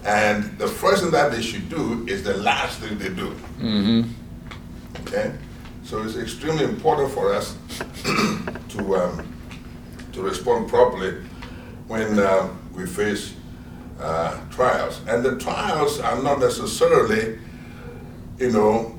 and 0.04 0.59
the 0.59 0.68
first 0.68 1.00
thing 1.02 1.12
that 1.12 1.33
they 1.33 1.40
should 1.40 1.71
do 1.71 2.04
is 2.06 2.23
the 2.23 2.37
last 2.37 2.78
thing 2.80 2.99
they 2.99 3.09
do. 3.09 3.35
Okay, 5.06 5.32
so 5.84 6.02
it's 6.02 6.16
extremely 6.16 6.64
important 6.64 7.12
for 7.12 7.32
us 7.32 7.56
to 8.70 8.96
um, 8.96 9.32
to 10.12 10.20
respond 10.20 10.68
properly 10.68 11.22
when 11.86 12.18
uh, 12.18 12.48
we 12.75 12.86
face 12.86 13.34
uh, 14.00 14.40
trials. 14.50 15.00
And 15.06 15.25
the 15.25 15.38
trials 15.38 16.00
are 16.00 16.20
not 16.22 16.40
necessarily, 16.40 17.38
you 18.38 18.50
know, 18.50 18.98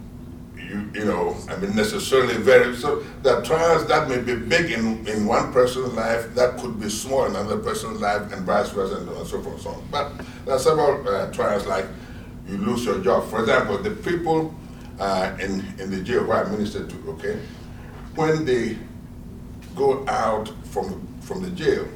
you, 0.56 0.90
you 0.94 1.06
know, 1.06 1.36
I 1.50 1.58
mean, 1.58 1.76
necessarily 1.76 2.38
very, 2.38 2.76
so 2.76 3.04
the 3.24 3.42
trials 3.42 3.86
that 3.88 4.08
may 4.08 4.20
be 4.22 4.36
big 4.36 4.72
in, 4.72 5.06
in 5.08 5.26
one 5.26 5.52
person's 5.52 5.94
life, 5.94 6.34
that 6.36 6.58
could 6.58 6.80
be 6.80 6.90
small 6.90 7.26
in 7.26 7.36
another 7.36 7.58
person's 7.58 8.00
life, 8.00 8.32
and 8.32 8.46
vice 8.46 8.70
versa, 8.70 8.98
and 8.98 9.28
so 9.28 9.42
forth 9.42 9.56
and 9.56 9.62
so 9.62 9.70
on. 9.72 9.88
But 9.92 10.12
there 10.46 10.56
are 10.56 10.60
several 10.60 11.08
uh, 11.08 11.32
trials 11.32 11.66
like 11.66 11.86
you 12.48 12.58
lose 12.58 12.86
your 12.86 13.00
job. 13.00 13.30
For 13.30 13.42
example, 13.42 13.78
the 13.78 13.92
people 13.92 14.54
uh, 15.00 15.36
in, 15.40 15.66
in 15.80 15.92
the 15.92 16.02
jail 16.02 16.26
where 16.26 16.46
I 16.46 16.50
ministered 16.50 16.90
to, 16.90 16.96
okay, 17.12 17.40
when 18.16 18.46
they 18.46 18.78
go 19.76 20.08
out 20.08 20.52
from, 20.66 21.08
from 21.22 21.44
the 21.44 21.52
jail, 21.52 21.88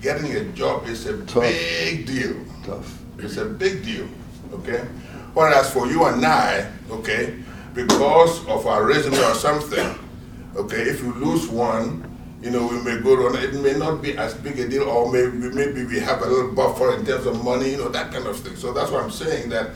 getting 0.00 0.32
a 0.32 0.44
job 0.52 0.86
is 0.86 1.06
a 1.06 1.24
Tough. 1.26 1.42
big 1.42 2.06
deal. 2.06 2.36
Tough. 2.64 2.98
It's 3.18 3.36
a 3.36 3.44
big 3.44 3.84
deal, 3.84 4.08
okay? 4.52 4.84
Whereas 5.34 5.70
for 5.72 5.86
you 5.86 6.04
and 6.04 6.24
I, 6.24 6.70
okay, 6.90 7.34
because 7.74 8.46
of 8.46 8.66
our 8.66 8.84
resume 8.84 9.18
or 9.18 9.34
something, 9.34 9.98
okay, 10.56 10.82
if 10.82 11.02
you 11.02 11.12
lose 11.14 11.48
one, 11.48 12.10
you 12.42 12.50
know, 12.50 12.66
we 12.66 12.80
may 12.82 13.00
go 13.00 13.26
on, 13.26 13.36
it 13.36 13.54
may 13.54 13.72
not 13.72 14.02
be 14.02 14.16
as 14.18 14.34
big 14.34 14.58
a 14.58 14.68
deal, 14.68 14.84
or 14.84 15.10
maybe, 15.10 15.54
maybe 15.54 15.84
we 15.84 15.98
have 16.00 16.22
a 16.22 16.26
little 16.26 16.52
buffer 16.52 16.94
in 16.94 17.04
terms 17.06 17.26
of 17.26 17.42
money, 17.42 17.70
you 17.70 17.78
know, 17.78 17.88
that 17.88 18.12
kind 18.12 18.26
of 18.26 18.38
thing. 18.38 18.54
So 18.56 18.72
that's 18.72 18.90
why 18.90 19.00
I'm 19.00 19.10
saying 19.10 19.48
that, 19.50 19.70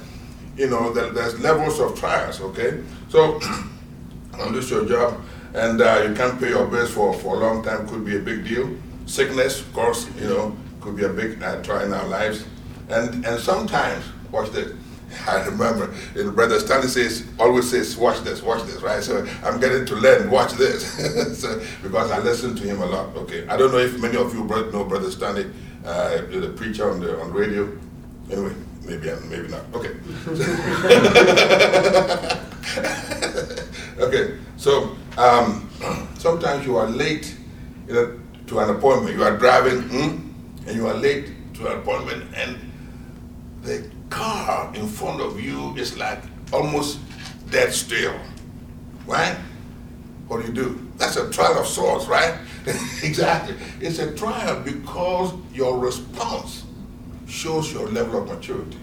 you 0.58 0.68
know, 0.68 0.92
that 0.92 1.14
there's 1.14 1.38
levels 1.40 1.80
of 1.80 1.98
trials, 1.98 2.40
okay? 2.40 2.82
So, 3.08 3.40
you 4.38 4.44
lose 4.46 4.70
your 4.70 4.84
job 4.84 5.20
and 5.54 5.80
uh, 5.80 6.04
you 6.06 6.14
can't 6.14 6.38
pay 6.38 6.50
your 6.50 6.66
bills 6.66 6.90
for, 6.90 7.14
for 7.14 7.36
a 7.36 7.38
long 7.38 7.64
time 7.64 7.88
could 7.88 8.04
be 8.04 8.16
a 8.16 8.20
big 8.20 8.44
deal. 8.44 8.68
Sickness, 9.06 9.60
of 9.60 9.72
course, 9.72 10.08
you 10.20 10.28
know, 10.28 10.56
could 10.80 10.96
be 10.96 11.04
a 11.04 11.08
big 11.08 11.42
uh, 11.42 11.62
trial 11.62 11.86
in 11.86 11.92
our 11.92 12.06
lives. 12.06 12.44
And 12.88 13.24
and 13.24 13.40
sometimes, 13.40 14.04
watch 14.30 14.50
this. 14.50 14.74
I 15.26 15.42
remember, 15.46 15.94
you 16.14 16.24
know, 16.24 16.32
Brother 16.32 16.60
Stanley 16.60 16.88
says, 16.88 17.26
always 17.38 17.70
says, 17.70 17.96
watch 17.96 18.20
this, 18.20 18.42
watch 18.42 18.62
this, 18.64 18.82
right? 18.82 19.02
So 19.02 19.26
I'm 19.42 19.58
getting 19.58 19.86
to 19.86 19.94
learn, 19.96 20.30
watch 20.30 20.52
this, 20.52 20.84
so, 21.40 21.62
because 21.82 22.10
I 22.10 22.18
listen 22.18 22.54
to 22.56 22.62
him 22.62 22.82
a 22.82 22.86
lot. 22.86 23.16
Okay, 23.16 23.46
I 23.48 23.56
don't 23.56 23.72
know 23.72 23.78
if 23.78 23.98
many 23.98 24.16
of 24.16 24.34
you 24.34 24.44
know 24.44 24.84
Brother 24.84 25.10
Stanley, 25.10 25.50
uh, 25.84 26.18
the 26.18 26.52
preacher 26.56 26.90
on 26.90 27.00
the 27.00 27.18
on 27.20 27.32
radio. 27.32 27.70
Anyway, 28.30 28.54
maybe 28.88 29.08
and 29.08 29.30
maybe 29.30 29.48
not. 29.48 29.64
Okay. 29.74 29.94
okay. 34.00 34.38
So 34.56 34.96
um, 35.18 35.68
sometimes 36.18 36.66
you 36.66 36.76
are 36.76 36.88
late 36.88 37.36
you 37.86 37.94
know, 37.94 38.18
to 38.46 38.58
an 38.60 38.70
appointment. 38.70 39.16
You 39.16 39.24
are 39.24 39.36
driving, 39.36 39.82
hmm, 39.82 40.66
and 40.66 40.76
you 40.76 40.86
are 40.86 40.94
late 40.94 41.54
to 41.54 41.66
an 41.70 41.78
appointment, 41.78 42.24
and 42.34 42.58
the 43.62 43.90
car 44.10 44.72
in 44.74 44.88
front 44.88 45.20
of 45.20 45.40
you 45.40 45.74
is 45.76 45.96
like 45.98 46.22
almost 46.52 46.98
dead 47.50 47.72
still, 47.72 48.14
right? 49.06 49.36
What 50.28 50.40
do 50.40 50.48
you 50.48 50.54
do? 50.54 50.88
That's 50.96 51.16
a 51.16 51.30
trial 51.30 51.58
of 51.58 51.66
sorts, 51.66 52.06
right? 52.06 52.34
exactly. 53.02 53.56
It's 53.80 53.98
a 53.98 54.14
trial 54.14 54.60
because 54.60 55.32
your 55.52 55.78
response 55.78 56.64
shows 57.28 57.72
your 57.72 57.88
level 57.88 58.22
of 58.22 58.28
maturity, 58.28 58.78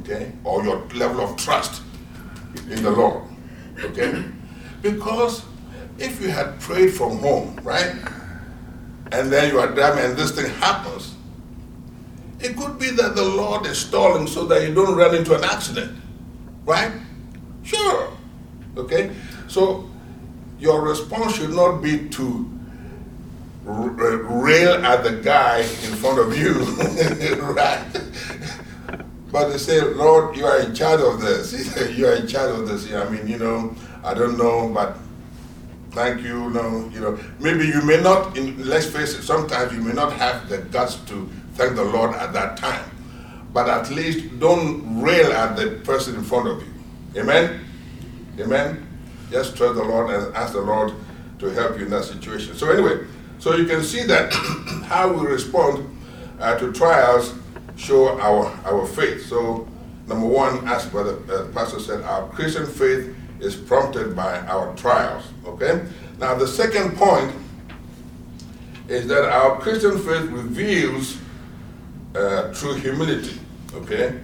okay, 0.00 0.32
or 0.44 0.64
your 0.64 0.86
level 0.94 1.20
of 1.20 1.36
trust 1.36 1.82
in 2.70 2.82
the 2.82 2.90
Lord, 2.90 3.24
okay? 3.84 4.24
Because 4.82 5.44
if 5.98 6.20
you 6.20 6.30
had 6.30 6.58
prayed 6.60 6.94
from 6.94 7.18
home, 7.18 7.60
right, 7.62 7.94
and 9.12 9.30
then 9.30 9.52
you 9.52 9.60
are 9.60 9.68
driving 9.68 10.04
and 10.04 10.16
this 10.16 10.32
thing 10.32 10.50
happens, 10.54 11.14
it 12.40 12.56
could 12.56 12.78
be 12.78 12.90
that 12.90 13.14
the 13.14 13.24
Lord 13.24 13.66
is 13.66 13.78
stalling 13.78 14.26
so 14.26 14.46
that 14.46 14.66
you 14.66 14.74
don't 14.74 14.96
run 14.96 15.14
into 15.14 15.36
an 15.36 15.44
accident, 15.44 16.00
right? 16.64 16.92
Sure, 17.62 18.10
okay? 18.76 19.14
So 19.48 19.90
your 20.58 20.80
response 20.80 21.36
should 21.36 21.50
not 21.50 21.82
be 21.82 22.08
to 22.08 22.59
Uh, 23.70 24.16
rail 24.42 24.84
at 24.84 25.04
the 25.04 25.12
guy 25.22 25.58
in 25.60 25.94
front 25.94 26.18
of 26.18 26.36
you, 26.36 26.54
right? 27.52 27.84
But 29.30 29.50
they 29.50 29.58
say, 29.58 29.80
Lord, 29.80 30.36
you 30.36 30.44
are 30.44 30.60
in 30.60 30.74
charge 30.74 31.00
of 31.00 31.20
this. 31.20 31.52
you 31.96 32.08
are 32.08 32.14
in 32.14 32.26
charge 32.26 32.58
of 32.58 32.66
this. 32.66 32.92
I 32.92 33.08
mean, 33.08 33.28
you 33.28 33.38
know, 33.38 33.72
I 34.02 34.12
don't 34.14 34.36
know, 34.36 34.68
but 34.74 34.98
thank 35.92 36.22
you. 36.22 36.50
No, 36.50 36.90
you 36.92 36.98
know, 36.98 37.16
maybe 37.38 37.66
you 37.66 37.80
may 37.82 38.02
not. 38.02 38.36
In, 38.36 38.66
let's 38.66 38.86
face 38.86 39.14
it. 39.14 39.22
Sometimes 39.22 39.72
you 39.72 39.80
may 39.80 39.92
not 39.92 40.12
have 40.14 40.48
the 40.48 40.58
guts 40.58 40.96
to 41.06 41.28
thank 41.54 41.76
the 41.76 41.84
Lord 41.84 42.16
at 42.16 42.32
that 42.32 42.56
time, 42.56 42.90
but 43.52 43.68
at 43.68 43.88
least 43.90 44.40
don't 44.40 45.00
rail 45.00 45.32
at 45.32 45.56
the 45.56 45.80
person 45.84 46.16
in 46.16 46.24
front 46.24 46.48
of 46.48 46.60
you. 46.60 47.20
Amen. 47.22 47.64
Amen. 48.40 48.84
Just 49.30 49.56
trust 49.56 49.76
the 49.76 49.84
Lord 49.84 50.10
and 50.10 50.34
ask 50.34 50.54
the 50.54 50.60
Lord 50.60 50.92
to 51.38 51.46
help 51.50 51.78
you 51.78 51.84
in 51.84 51.90
that 51.90 52.04
situation. 52.04 52.56
So 52.56 52.68
anyway, 52.68 53.06
so 53.40 53.56
you 53.56 53.64
can 53.66 53.82
see 53.82 54.04
that 54.04 54.32
how 54.84 55.12
we 55.12 55.26
respond 55.26 55.98
uh, 56.38 56.56
to 56.58 56.72
trials 56.72 57.34
show 57.76 58.20
our 58.20 58.46
our 58.64 58.86
faith. 58.86 59.26
So 59.26 59.66
number 60.06 60.26
one, 60.26 60.68
as 60.68 60.86
Brother 60.86 61.16
uh, 61.32 61.48
Pastor 61.52 61.80
said, 61.80 62.02
our 62.02 62.28
Christian 62.28 62.66
faith 62.66 63.16
is 63.40 63.56
prompted 63.56 64.14
by 64.14 64.38
our 64.40 64.76
trials. 64.76 65.24
Okay. 65.46 65.82
Now 66.18 66.34
the 66.34 66.46
second 66.46 66.96
point 66.96 67.34
is 68.88 69.06
that 69.06 69.24
our 69.24 69.58
Christian 69.58 69.98
faith 69.98 70.30
reveals 70.30 71.16
uh, 72.14 72.52
true 72.52 72.74
humility. 72.74 73.40
Okay. 73.74 74.20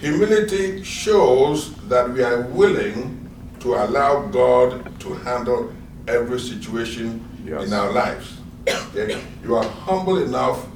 Humility 0.00 0.82
shows 0.82 1.74
that 1.88 2.08
we 2.08 2.22
are 2.22 2.42
willing 2.42 3.28
to 3.60 3.74
allow 3.74 4.26
God 4.28 4.98
to 5.00 5.12
handle 5.12 5.70
every 6.08 6.40
situation 6.40 7.22
Yes. 7.44 7.66
in 7.66 7.72
our 7.72 7.92
lives. 7.92 8.38
Okay? 8.68 9.22
You 9.42 9.56
are 9.56 9.64
humble 9.64 10.22
enough 10.22 10.66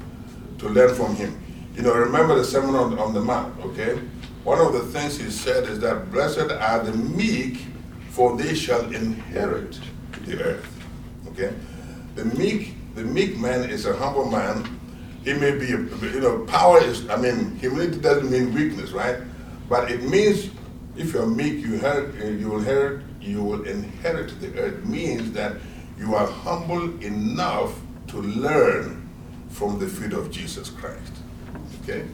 to 0.59 0.69
learn 0.69 0.95
from 0.95 1.15
Him. 1.15 1.41
You 1.75 1.83
know, 1.83 1.93
remember 1.93 2.35
the 2.35 2.43
Sermon 2.43 2.75
on, 2.75 2.97
on 2.97 3.13
the 3.13 3.21
Mount, 3.21 3.59
okay? 3.65 3.99
One 4.43 4.59
of 4.59 4.73
the 4.73 4.81
things 4.81 5.17
He 5.17 5.29
said 5.29 5.65
is 5.65 5.79
that 5.79 6.11
blessed 6.11 6.51
are 6.51 6.83
the 6.83 6.93
meek, 6.93 7.65
for 8.09 8.37
they 8.37 8.55
shall 8.55 8.81
inherit 8.93 9.79
the 10.25 10.41
earth. 10.41 10.83
Okay? 11.29 11.53
The 12.15 12.25
meek, 12.25 12.75
the 12.95 13.03
meek 13.03 13.37
man 13.37 13.69
is 13.69 13.85
a 13.85 13.95
humble 13.95 14.29
man. 14.29 14.79
He 15.23 15.33
may 15.33 15.51
be, 15.51 15.67
you 15.67 16.19
know, 16.21 16.45
power 16.45 16.81
is, 16.81 17.09
I 17.09 17.17
mean, 17.17 17.55
humility 17.57 17.99
doesn't 17.99 18.29
mean 18.31 18.53
weakness, 18.53 18.91
right? 18.91 19.17
But 19.67 19.91
it 19.91 20.03
means 20.03 20.49
if 20.95 21.13
you're 21.13 21.25
meek, 21.25 21.65
you 21.65 21.73
inherit, 21.73 22.39
you 22.39 22.49
will 22.49 22.59
inherit, 22.59 23.01
you 23.19 23.43
will 23.43 23.63
inherit 23.63 24.39
the 24.39 24.57
earth. 24.57 24.85
Means 24.85 25.31
that 25.33 25.57
you 25.97 26.15
are 26.15 26.27
humble 26.27 27.01
enough 27.01 27.79
to 28.07 28.17
learn 28.17 29.09
from 29.49 29.79
the 29.79 29.87
feet 29.87 30.13
of 30.13 30.31
Jesus 30.31 30.69
Christ. 30.69 31.13
Okay? 31.83 32.05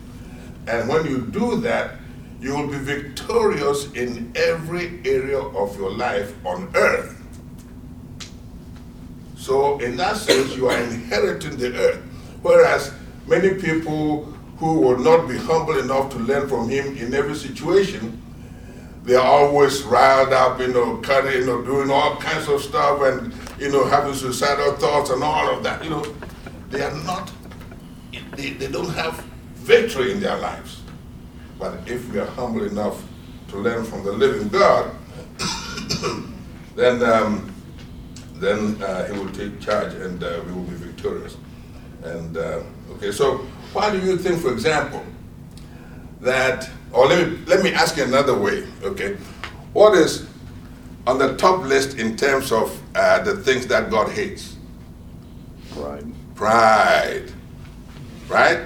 And 0.67 0.87
when 0.87 1.05
you 1.05 1.25
do 1.25 1.59
that, 1.61 1.95
you 2.39 2.55
will 2.55 2.67
be 2.67 2.77
victorious 2.77 3.91
in 3.93 4.31
every 4.35 5.01
area 5.05 5.39
of 5.39 5.77
your 5.77 5.91
life 5.91 6.33
on 6.45 6.71
earth. 6.75 7.17
So, 9.35 9.79
in 9.79 9.95
that 9.97 10.17
sense, 10.17 10.55
you 10.55 10.67
are 10.67 10.77
inheriting 10.77 11.57
the 11.57 11.75
earth. 11.75 12.01
Whereas 12.41 12.93
many 13.27 13.55
people 13.55 14.25
who 14.57 14.79
will 14.79 14.99
not 14.99 15.27
be 15.27 15.37
humble 15.37 15.79
enough 15.79 16.11
to 16.11 16.19
learn 16.19 16.47
from 16.47 16.69
him 16.69 16.95
in 16.97 17.13
every 17.13 17.35
situation, 17.35 18.21
they 19.03 19.15
are 19.15 19.25
always 19.25 19.81
riled 19.83 20.31
up, 20.31 20.59
you 20.59 20.67
know, 20.67 20.97
cutting, 20.97 21.31
you 21.31 21.45
know, 21.45 21.63
doing 21.63 21.89
all 21.89 22.17
kinds 22.17 22.47
of 22.47 22.61
stuff 22.61 23.01
and, 23.01 23.33
you 23.61 23.71
know, 23.71 23.85
having 23.85 24.15
suicidal 24.15 24.73
thoughts 24.73 25.11
and 25.11 25.23
all 25.23 25.55
of 25.55 25.63
that. 25.63 25.83
You 25.83 25.91
know, 25.91 26.05
they 26.71 26.81
are 26.81 26.97
not, 27.03 27.31
they, 28.35 28.49
they 28.49 28.67
don't 28.67 28.89
have 28.89 29.23
victory 29.53 30.11
in 30.11 30.19
their 30.19 30.37
lives. 30.37 30.81
But 31.59 31.87
if 31.87 32.11
we 32.11 32.17
are 32.17 32.25
humble 32.25 32.63
enough 32.63 33.03
to 33.49 33.57
learn 33.57 33.85
from 33.85 34.03
the 34.03 34.13
living 34.13 34.47
God, 34.47 34.89
then 36.75 37.03
um, 37.03 37.53
then 38.33 38.81
uh, 38.81 39.05
He 39.05 39.19
will 39.19 39.31
take 39.31 39.61
charge 39.61 39.93
and 39.93 40.23
uh, 40.23 40.41
we 40.47 40.53
will 40.53 40.63
be 40.63 40.75
victorious. 40.77 41.37
And 42.03 42.37
uh, 42.37 42.63
okay, 42.93 43.11
so 43.11 43.45
why 43.73 43.91
do 43.91 43.99
you 43.99 44.17
think, 44.17 44.41
for 44.41 44.51
example, 44.51 45.05
that, 46.19 46.67
or 46.91 47.05
let 47.05 47.29
me 47.29 47.37
let 47.45 47.63
me 47.63 47.73
ask 47.73 47.95
you 47.95 48.05
another 48.05 48.35
way, 48.35 48.65
okay? 48.81 49.17
What 49.73 49.95
is 49.95 50.25
on 51.05 51.19
the 51.19 51.35
top 51.37 51.61
list 51.61 51.99
in 51.99 52.17
terms 52.17 52.51
of 52.51 52.80
uh, 52.95 53.23
the 53.23 53.37
things 53.37 53.67
that 53.67 53.89
God 53.89 54.11
hates? 54.11 54.57
Pride. 55.71 56.05
Pride. 56.35 57.31
Right? 58.27 58.59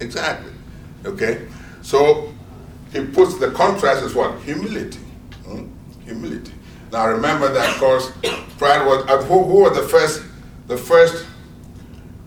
Exactly. 0.00 0.52
Okay? 1.04 1.46
So 1.82 2.32
he 2.92 3.04
puts 3.04 3.38
the 3.38 3.50
contrast 3.50 4.02
as 4.02 4.14
what? 4.14 4.40
Humility. 4.40 5.00
Hmm? 5.46 5.66
Humility. 6.04 6.52
Now 6.92 7.08
remember 7.08 7.52
that 7.52 7.70
of 7.70 7.78
course 7.78 8.12
pride 8.56 8.86
was 8.86 9.04
uh, 9.08 9.22
who, 9.24 9.42
who 9.44 9.62
was 9.62 9.76
the 9.76 9.82
first 9.82 10.22
the 10.68 10.76
first 10.76 11.26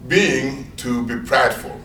being 0.07 0.69
to 0.77 1.05
be 1.05 1.15
prideful? 1.25 1.79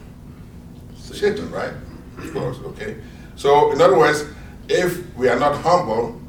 Satan, 0.96 1.50
right? 1.52 1.72
Of 2.18 2.32
course, 2.32 2.58
okay. 2.58 2.96
So 3.36 3.72
in 3.72 3.80
other 3.80 3.96
words, 3.96 4.24
if 4.68 5.14
we 5.16 5.28
are 5.28 5.38
not 5.38 5.56
humble, 5.60 6.20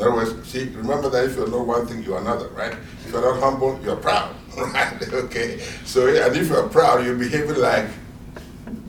in 0.00 0.06
other 0.06 0.16
words, 0.16 0.48
see, 0.48 0.64
remember 0.70 1.10
that 1.10 1.24
if 1.26 1.36
you're 1.36 1.48
not 1.48 1.66
one 1.66 1.86
thing, 1.86 2.02
you're 2.02 2.18
another, 2.18 2.48
right? 2.48 2.72
If 3.04 3.12
you're 3.12 3.20
not 3.20 3.40
humble, 3.40 3.78
you're 3.82 3.96
proud, 3.96 4.34
right? 4.56 5.12
Okay. 5.12 5.58
So 5.84 6.08
and 6.08 6.34
if 6.36 6.48
you're 6.48 6.68
proud, 6.68 7.04
you're 7.04 7.16
behaving 7.16 7.56
like 7.56 7.86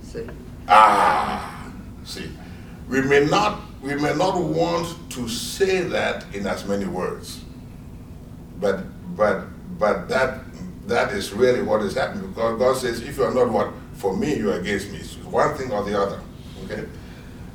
see. 0.03 0.27
Ah, 0.67 1.69
see, 2.05 2.31
we 2.87 3.01
may 3.01 3.25
not 3.25 3.59
we 3.81 3.95
may 3.95 4.13
not 4.15 4.41
want 4.41 4.95
to 5.11 5.27
say 5.27 5.81
that 5.81 6.25
in 6.33 6.47
as 6.47 6.65
many 6.65 6.85
words, 6.85 7.41
but 8.59 8.85
but 9.17 9.43
but 9.77 10.07
that 10.07 10.39
that 10.87 11.11
is 11.11 11.33
really 11.33 11.61
what 11.61 11.81
is 11.81 11.95
happening 11.95 12.27
because 12.29 12.57
God 12.57 12.77
says, 12.77 13.01
if 13.01 13.17
you 13.17 13.23
are 13.23 13.33
not 13.33 13.51
what 13.51 13.73
for 13.93 14.15
me, 14.15 14.35
you 14.35 14.51
are 14.51 14.59
against 14.59 14.91
me. 14.91 14.99
It's 14.99 15.15
one 15.17 15.55
thing 15.57 15.71
or 15.71 15.83
the 15.83 15.99
other. 15.99 16.21
Okay, 16.63 16.85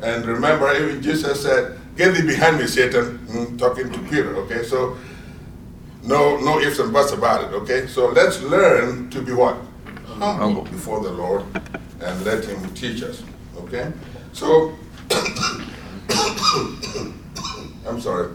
and 0.03 0.27
remember, 0.27 0.71
even 0.75 1.01
Jesus 1.01 1.43
said, 1.43 1.79
"Get 1.97 2.15
thee 2.15 2.27
behind 2.27 2.59
me, 2.59 2.67
Satan," 2.67 3.19
mm, 3.29 3.59
talking 3.59 3.91
to 3.91 3.99
Peter. 4.11 4.37
Okay, 4.37 4.63
so 4.65 4.97
no 6.03 6.37
no 6.39 6.61
ifs 6.61 6.79
and 6.79 6.93
buts 6.93 7.13
about 7.13 7.45
it. 7.45 7.53
Okay, 7.55 7.87
so 7.87 8.09
let's 8.09 8.41
learn 8.43 9.11
to 9.11 9.21
be 9.23 9.33
what 9.33 9.57
humble 10.07 10.35
Humble. 10.35 10.63
before 10.65 11.01
the 11.03 11.11
Lord 11.11 11.45
and 12.01 12.25
let 12.25 12.45
Him 12.45 12.75
teach 12.75 13.03
us. 13.03 13.23
Okay? 13.59 13.93
So, 14.33 14.73
I'm 17.87 18.01
sorry, 18.01 18.33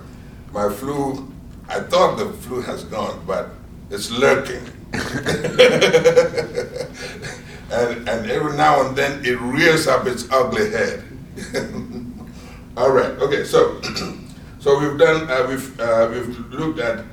my 0.53 0.69
flu, 0.69 1.31
I 1.69 1.79
thought 1.81 2.17
the 2.17 2.31
flu 2.33 2.61
has 2.61 2.83
gone, 2.85 3.23
but 3.25 3.49
it's 3.89 4.11
lurking. 4.11 4.65
and, 7.71 8.09
and 8.09 8.29
every 8.29 8.57
now 8.57 8.85
and 8.85 8.95
then 8.95 9.23
it 9.25 9.39
rears 9.39 9.87
up 9.87 10.05
its 10.07 10.27
ugly 10.31 10.69
head. 10.71 11.03
All 12.77 12.91
right, 12.91 13.11
okay, 13.19 13.43
so, 13.43 13.81
so 14.59 14.79
we've 14.79 14.97
done, 14.97 15.29
uh, 15.29 15.45
we've, 15.47 15.79
uh, 15.79 16.07
we've 16.11 16.39
looked 16.51 16.79
at 16.79 17.05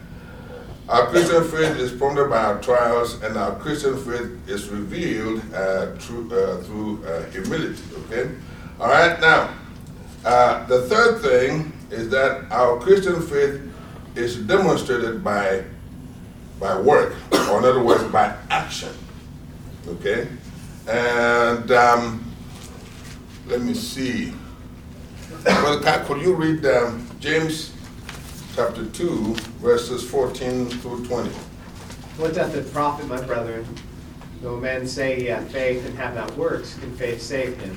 Our 0.88 1.06
Christian 1.08 1.44
faith 1.44 1.76
is 1.76 1.92
prompted 1.92 2.30
by 2.30 2.38
our 2.44 2.62
trials, 2.62 3.22
and 3.22 3.36
our 3.36 3.54
Christian 3.56 3.94
faith 3.98 4.48
is 4.48 4.70
revealed 4.70 5.42
uh, 5.52 5.92
through, 5.96 6.32
uh, 6.32 6.62
through 6.62 7.04
uh, 7.04 7.24
humility. 7.30 7.82
Okay? 8.06 8.30
All 8.80 8.88
right, 8.88 9.20
now, 9.20 9.52
uh, 10.24 10.64
the 10.64 10.82
third 10.88 11.20
thing 11.20 11.74
is 11.90 12.08
that 12.08 12.50
our 12.50 12.78
Christian 12.80 13.20
faith 13.20 13.60
is 14.14 14.36
demonstrated 14.36 15.22
by, 15.22 15.64
by 16.58 16.80
work, 16.80 17.14
or 17.50 17.58
in 17.58 17.64
other 17.66 17.82
words, 17.82 18.04
by 18.04 18.34
action. 18.48 18.94
Okay? 19.88 20.26
And 20.88 21.70
um, 21.70 22.24
let 23.46 23.60
me 23.60 23.74
see. 23.74 24.32
Well, 25.30 25.78
Pat, 25.82 26.06
could 26.06 26.22
you 26.22 26.34
read 26.34 26.64
um, 26.64 27.06
James 27.20 27.74
chapter 28.56 28.86
2, 28.86 29.34
verses 29.60 30.08
14 30.08 30.70
through 30.70 31.04
20? 31.04 31.28
What 32.16 32.34
doth 32.34 32.54
it 32.54 32.72
profit, 32.72 33.06
my 33.08 33.20
brethren, 33.20 33.66
though 34.40 34.54
a 34.54 34.60
man 34.60 34.86
say 34.86 35.20
he 35.20 35.26
hath 35.26 35.52
faith 35.52 35.84
and 35.84 35.94
have 35.98 36.14
not 36.14 36.34
works, 36.38 36.78
can 36.78 36.96
faith 36.96 37.20
save 37.20 37.60
him? 37.60 37.76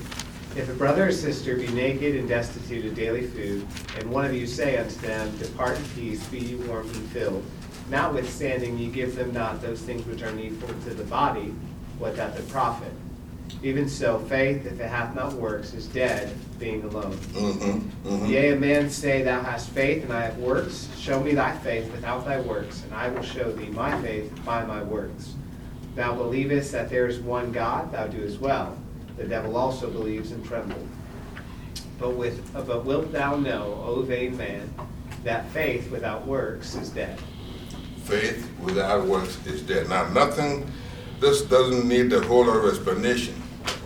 If 0.55 0.69
a 0.69 0.73
brother 0.73 1.09
or 1.09 1.11
sister 1.11 1.57
be 1.57 1.67
naked 1.67 2.15
and 2.15 2.29
destitute 2.29 2.85
of 2.85 2.95
daily 2.95 3.27
food, 3.27 3.67
and 3.99 4.09
one 4.09 4.23
of 4.23 4.33
you 4.33 4.47
say 4.47 4.77
unto 4.77 4.95
them, 5.01 5.35
Depart 5.37 5.77
in 5.77 5.83
peace, 5.89 6.25
be 6.27 6.39
ye 6.39 6.55
warmed 6.55 6.95
and 6.95 7.09
filled, 7.09 7.43
notwithstanding 7.89 8.77
ye 8.77 8.87
give 8.87 9.13
them 9.17 9.33
not 9.33 9.61
those 9.61 9.81
things 9.81 10.05
which 10.05 10.23
are 10.23 10.31
needful 10.31 10.69
to 10.69 10.93
the 10.93 11.03
body, 11.03 11.53
what 11.99 12.15
doth 12.15 12.39
it 12.39 12.47
profit? 12.47 12.93
Even 13.61 13.89
so, 13.89 14.19
faith, 14.19 14.65
if 14.65 14.79
it 14.79 14.87
hath 14.87 15.13
not 15.13 15.33
works, 15.33 15.73
is 15.73 15.87
dead, 15.87 16.33
being 16.61 16.83
alone. 16.83 17.11
Mm-hmm, 17.11 18.07
mm-hmm. 18.07 18.25
Yea, 18.27 18.53
a 18.53 18.55
man 18.55 18.89
say, 18.89 19.23
Thou 19.23 19.41
hast 19.41 19.71
faith, 19.71 20.03
and 20.03 20.13
I 20.13 20.21
have 20.21 20.37
works. 20.37 20.87
Show 20.97 21.19
me 21.19 21.33
thy 21.33 21.57
faith 21.57 21.91
without 21.91 22.23
thy 22.23 22.39
works, 22.39 22.83
and 22.83 22.93
I 22.93 23.09
will 23.09 23.23
show 23.23 23.51
thee 23.51 23.69
my 23.69 23.99
faith 24.01 24.31
by 24.45 24.63
my 24.63 24.81
works. 24.83 25.33
Thou 25.95 26.15
believest 26.15 26.71
that 26.71 26.89
there 26.89 27.07
is 27.07 27.19
one 27.19 27.51
God, 27.51 27.91
thou 27.91 28.07
doest 28.07 28.39
well. 28.39 28.77
The 29.17 29.25
devil 29.25 29.57
also 29.57 29.89
believes 29.89 30.31
and 30.31 30.45
trembles. 30.45 30.87
But 31.99 32.11
with, 32.11 32.53
but 32.53 32.85
wilt 32.85 33.11
thou 33.11 33.35
know, 33.35 33.83
O 33.85 34.03
vain 34.03 34.37
man, 34.37 34.73
that 35.23 35.49
faith 35.49 35.91
without 35.91 36.25
works 36.25 36.75
is 36.75 36.89
dead? 36.89 37.19
Faith 38.03 38.49
without 38.59 39.05
works 39.05 39.45
is 39.47 39.61
dead. 39.61 39.89
Now, 39.89 40.07
nothing, 40.09 40.71
this 41.19 41.41
doesn't 41.41 41.87
need 41.87 42.13
a 42.13 42.21
whole 42.21 42.45
lot 42.45 42.57
of 42.57 42.65
explanation, 42.65 43.35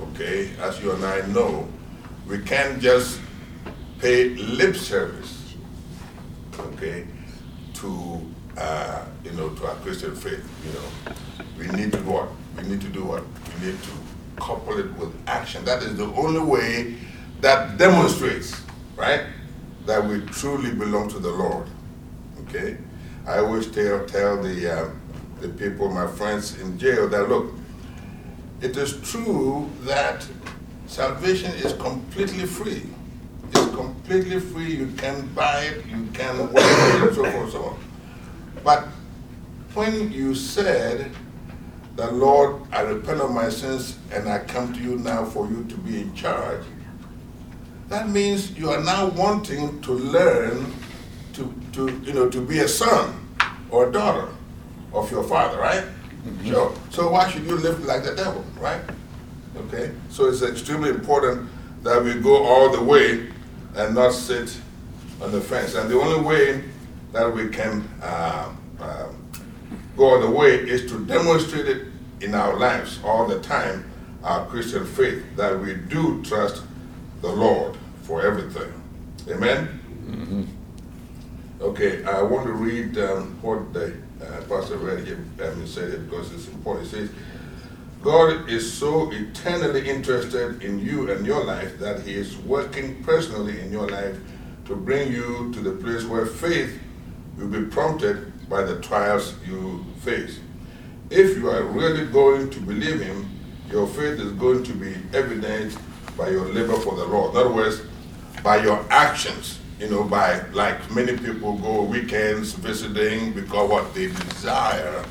okay? 0.10 0.52
As 0.60 0.82
you 0.82 0.92
and 0.92 1.04
I 1.04 1.26
know, 1.28 1.68
we 2.28 2.40
can't 2.40 2.82
just 2.82 3.20
pay 4.00 4.30
lip 4.30 4.76
service, 4.76 5.56
okay, 6.60 7.08
to, 7.74 8.22
uh, 8.58 9.06
you 9.24 9.32
know, 9.32 9.50
to 9.50 9.68
our 9.68 9.76
Christian 9.76 10.16
faith, 10.16 10.44
you 10.66 10.74
know. 10.74 11.16
We 11.58 11.68
need 11.78 11.92
to 11.94 12.00
what? 12.00 12.30
We 12.58 12.64
need 12.64 12.82
to 12.82 12.88
do 12.90 13.06
what? 13.06 13.24
We 13.24 13.68
need 13.68 13.82
to 13.82 13.92
couple 14.38 14.78
it 14.80 14.92
with 14.94 15.14
action. 15.28 15.64
That 15.66 15.84
is 15.84 15.98
the 15.98 16.06
only 16.16 16.42
way 16.42 16.96
that 17.42 17.78
demonstrates, 17.78 18.62
right, 18.96 19.26
that 19.86 20.04
we 20.04 20.22
truly 20.22 20.74
belong 20.74 21.10
to 21.10 21.20
the 21.20 21.30
Lord, 21.30 21.68
okay? 22.42 22.78
I 23.28 23.40
always 23.40 23.68
tell, 23.68 24.06
tell 24.06 24.42
the, 24.42 24.82
uh, 24.82 24.90
the 25.42 25.50
people, 25.50 25.90
my 25.90 26.08
friends 26.08 26.60
in 26.60 26.78
jail, 26.78 27.08
that 27.10 27.30
look, 27.30 27.54
it 28.62 28.78
is 28.78 29.00
true 29.02 29.70
that 29.82 30.26
salvation 30.96 31.52
is 31.56 31.74
completely 31.74 32.46
free. 32.46 32.84
It's 33.50 33.76
completely 33.76 34.40
free. 34.40 34.76
You 34.76 34.88
can 34.96 35.28
buy 35.36 35.64
it, 35.64 35.86
you 35.88 36.08
can 36.14 36.38
work 36.38 36.54
it, 36.56 37.04
and 37.04 37.14
so 37.14 37.32
forth 37.32 37.52
so 37.52 37.64
on. 37.66 37.80
But 38.64 38.88
when 39.74 40.10
you 40.10 40.34
said, 40.34 41.12
the 41.98 42.10
Lord, 42.12 42.62
I 42.72 42.82
repent 42.82 43.20
of 43.20 43.32
my 43.32 43.50
sins 43.50 43.98
and 44.14 44.30
I 44.30 44.40
come 44.40 44.72
to 44.74 44.80
you 44.80 44.96
now 44.96 45.26
for 45.26 45.50
you 45.50 45.66
to 45.66 45.76
be 45.76 46.00
in 46.00 46.16
charge, 46.16 46.64
that 47.90 48.08
means 48.08 48.58
you 48.58 48.70
are 48.70 48.82
now 48.82 49.08
wanting 49.08 49.82
to 49.82 49.92
learn 49.92 50.74
to, 51.34 51.54
to, 51.74 52.02
you 52.06 52.14
know, 52.14 52.30
to 52.30 52.40
be 52.40 52.60
a 52.60 52.70
son 52.70 53.36
or 53.70 53.90
a 53.90 53.92
daughter 53.92 54.30
of 54.94 55.12
your 55.12 55.26
father, 55.26 55.60
right? 55.60 55.84
Mm-hmm. 55.84 56.52
Sure. 56.52 56.74
So 56.90 57.12
why 57.12 57.30
should 57.30 57.44
you 57.44 57.58
live 57.58 57.84
like 57.84 58.06
the 58.06 58.16
devil, 58.16 58.46
right? 58.60 58.82
Okay? 59.58 59.92
So 60.10 60.26
it's 60.28 60.42
extremely 60.42 60.90
important 60.90 61.50
that 61.84 62.04
we 62.04 62.16
go 62.16 62.44
all 62.44 62.70
the 62.70 62.84
way 62.84 63.30
and 63.76 63.96
not 63.96 64.14
sit 64.14 64.58
on 65.22 65.32
the 65.32 65.42
fence. 65.42 65.76
And 65.76 65.90
the 65.90 66.00
only 66.00 66.22
way 66.22 66.64
that 67.12 67.34
we 67.34 67.50
can 67.50 67.88
uh, 68.02 68.54
uh, 68.80 69.08
go 69.96 70.06
all 70.06 70.20
the 70.20 70.30
way 70.30 70.56
is 70.56 70.90
to 70.92 71.06
demonstrate 71.06 71.68
it 71.68 71.88
in 72.22 72.34
our 72.34 72.58
lives 72.58 73.00
all 73.04 73.28
the 73.28 73.40
time, 73.40 73.90
our 74.24 74.46
Christian 74.48 74.86
faith, 74.86 75.24
that 75.36 75.60
we 75.60 75.76
do 75.76 76.24
trust 76.24 76.64
the 77.22 77.30
Lord 77.30 77.78
for 78.04 78.26
everything. 78.26 78.72
Amen? 79.30 79.82
Okay, 81.62 82.04
I 82.04 82.22
want 82.22 82.46
to 82.46 82.52
read 82.54 82.98
um, 82.98 83.38
what 83.42 83.74
the 83.74 83.96
uh, 84.22 84.42
pastor 84.50 84.78
read 84.78 85.06
here, 85.06 85.24
um, 85.44 85.66
said 85.66 85.90
it 85.90 86.10
because 86.10 86.32
it's 86.34 86.48
important. 86.48 86.88
It 86.88 86.90
says, 86.90 87.10
God 88.06 88.48
is 88.48 88.72
so 88.72 89.12
eternally 89.12 89.90
interested 89.90 90.62
in 90.62 90.78
you 90.78 91.10
and 91.10 91.26
your 91.26 91.44
life 91.44 91.80
that 91.80 92.02
He 92.02 92.14
is 92.14 92.38
working 92.38 93.04
personally 93.04 93.60
in 93.60 93.72
your 93.72 93.90
life 93.90 94.16
to 94.66 94.76
bring 94.76 95.12
you 95.12 95.52
to 95.54 95.60
the 95.60 95.72
place 95.72 96.04
where 96.04 96.28
faith 96.28 96.80
will 97.36 97.48
be 97.48 97.66
prompted 97.66 98.48
by 98.48 98.62
the 98.62 98.80
trials 98.80 99.34
you 99.44 99.84
face. 100.02 100.40
If 101.10 101.36
you 101.36 101.50
are 101.50 101.64
really 101.64 102.06
going 102.06 102.52
to 102.52 102.60
believe 102.60 103.02
Him, 103.02 103.28
your 103.72 103.88
faith 103.88 104.20
is 104.20 104.34
going 104.34 104.62
to 104.66 104.74
be 104.74 104.96
evidenced 105.12 105.80
by 106.16 106.30
your 106.30 106.46
labor 106.46 106.78
for 106.78 106.96
the 106.96 107.06
Lord. 107.06 107.32
In 107.32 107.38
other 107.38 107.54
words, 107.54 107.82
by 108.44 108.58
your 108.58 108.86
actions 108.92 109.58
you 109.80 109.90
know, 109.90 110.04
by 110.04 110.48
like 110.52 110.92
many 110.92 111.18
people 111.18 111.58
go 111.58 111.82
weekends 111.82 112.54
visiting 112.54 113.34
because 113.34 113.68
what 113.68 113.94
they 113.96 114.08
desire 114.08 115.04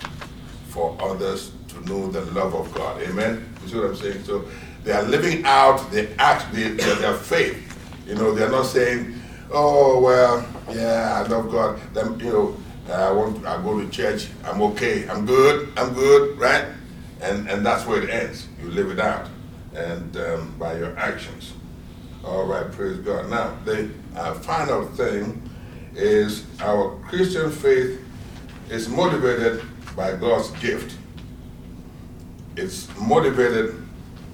for 0.69 0.97
others 1.01 1.51
know 1.87 2.09
the 2.09 2.23
love 2.33 2.55
of 2.55 2.73
God. 2.75 3.01
Amen. 3.03 3.47
You 3.63 3.69
see 3.69 3.77
what 3.77 3.87
I'm 3.87 3.97
saying? 3.97 4.25
So 4.25 4.45
they 4.85 4.93
are 4.93 5.03
living 5.03 5.45
out 5.45 5.91
the 5.91 6.09
act, 6.21 6.53
the, 6.53 6.71
their, 6.71 7.15
faith. 7.15 7.61
You 8.07 8.15
know, 8.15 8.35
they're 8.35 8.51
not 8.51 8.67
saying, 8.67 9.15
"Oh 9.51 10.01
well, 10.01 10.47
yeah, 10.71 11.23
I 11.25 11.29
love 11.29 11.51
God." 11.51 11.81
Then 11.95 12.19
you 12.21 12.33
know, 12.33 12.57
I 12.93 13.11
want, 13.13 13.47
I 13.47 13.63
go 13.63 13.81
to 13.81 13.89
church. 13.89 14.29
I'm 14.45 14.61
okay. 14.63 15.09
I'm 15.09 15.25
good. 15.25 15.73
I'm 15.77 15.95
good. 15.95 16.39
Right? 16.39 16.67
And 17.21 17.49
and 17.49 17.65
that's 17.65 17.87
where 17.87 18.03
it 18.03 18.11
ends. 18.11 18.49
You 18.63 18.69
live 18.71 18.91
it 18.91 19.01
out, 19.01 19.29
and 19.75 20.17
um, 20.17 20.55
by 20.59 20.77
your 20.77 20.97
actions. 20.99 21.55
All 22.25 22.45
right, 22.47 22.71
praise 22.73 22.99
God. 22.99 23.29
Now, 23.29 23.55
the 23.67 23.91
uh, 24.17 24.33
final 24.35 24.87
thing 24.87 25.43
is 25.95 26.45
our 26.61 26.99
Christian 27.07 27.51
faith 27.51 28.01
is 28.71 28.89
motivated 28.89 29.63
by 29.95 30.17
God's 30.17 30.51
gift. 30.53 30.97
It's 32.57 32.89
motivated 32.99 33.75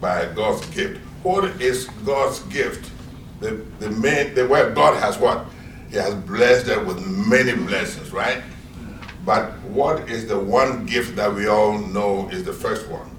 by 0.01 0.27
God's 0.35 0.65
gift. 0.67 1.01
What 1.23 1.45
is 1.61 1.87
God's 2.05 2.41
gift? 2.45 2.91
The, 3.41 3.63
the, 3.79 3.91
main, 3.91 4.35
the 4.35 4.47
word 4.47 4.75
God 4.75 5.01
has 5.03 5.19
what? 5.19 5.47
He 5.91 5.97
has 5.97 6.15
blessed 6.15 6.69
us 6.69 6.87
with 6.87 7.05
many 7.07 7.55
blessings, 7.55 8.13
right? 8.13 8.43
But 9.25 9.53
what 9.63 10.09
is 10.09 10.29
the 10.29 10.39
one 10.39 10.87
gift 10.87 11.17
that 11.17 11.35
we 11.35 11.47
all 11.47 11.79
know 11.79 12.29
is 12.31 12.45
the 12.45 12.53
first 12.53 12.89
one? 12.89 13.11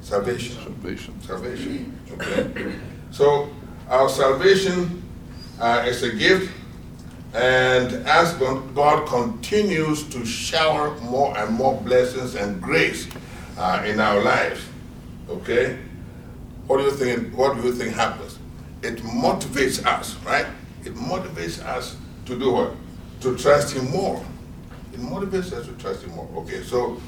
Salvation. 0.00 0.56
Salvation. 0.62 1.20
Salvation. 1.20 2.00
Okay. 2.12 2.76
So 3.10 3.50
our 3.88 4.08
salvation 4.08 5.02
uh, 5.60 5.84
is 5.86 6.02
a 6.02 6.12
gift, 6.12 6.52
and 7.34 7.92
as 8.06 8.32
God 8.34 9.08
continues 9.08 10.08
to 10.10 10.24
shower 10.24 10.96
more 11.00 11.36
and 11.36 11.54
more 11.54 11.80
blessings 11.80 12.34
and 12.36 12.60
grace 12.62 13.08
uh, 13.56 13.82
in 13.86 14.00
our 14.00 14.22
lives, 14.22 14.60
okay, 15.28 15.78
what 16.66 16.78
do 16.78 16.84
you 16.84 16.90
think? 16.90 17.36
What 17.36 17.56
do 17.56 17.62
you 17.62 17.72
think 17.72 17.94
happens? 17.94 18.38
It 18.82 18.96
motivates 18.98 19.84
us, 19.84 20.16
right? 20.24 20.46
It 20.84 20.94
motivates 20.94 21.64
us 21.64 21.96
to 22.26 22.38
do 22.38 22.52
what? 22.52 22.72
To 23.20 23.36
trust 23.36 23.74
Him 23.74 23.90
more. 23.90 24.24
It 24.92 25.00
motivates 25.00 25.52
us 25.52 25.66
to 25.66 25.72
trust 25.74 26.02
Him 26.02 26.14
more. 26.14 26.28
Okay, 26.36 26.62
so 26.62 27.00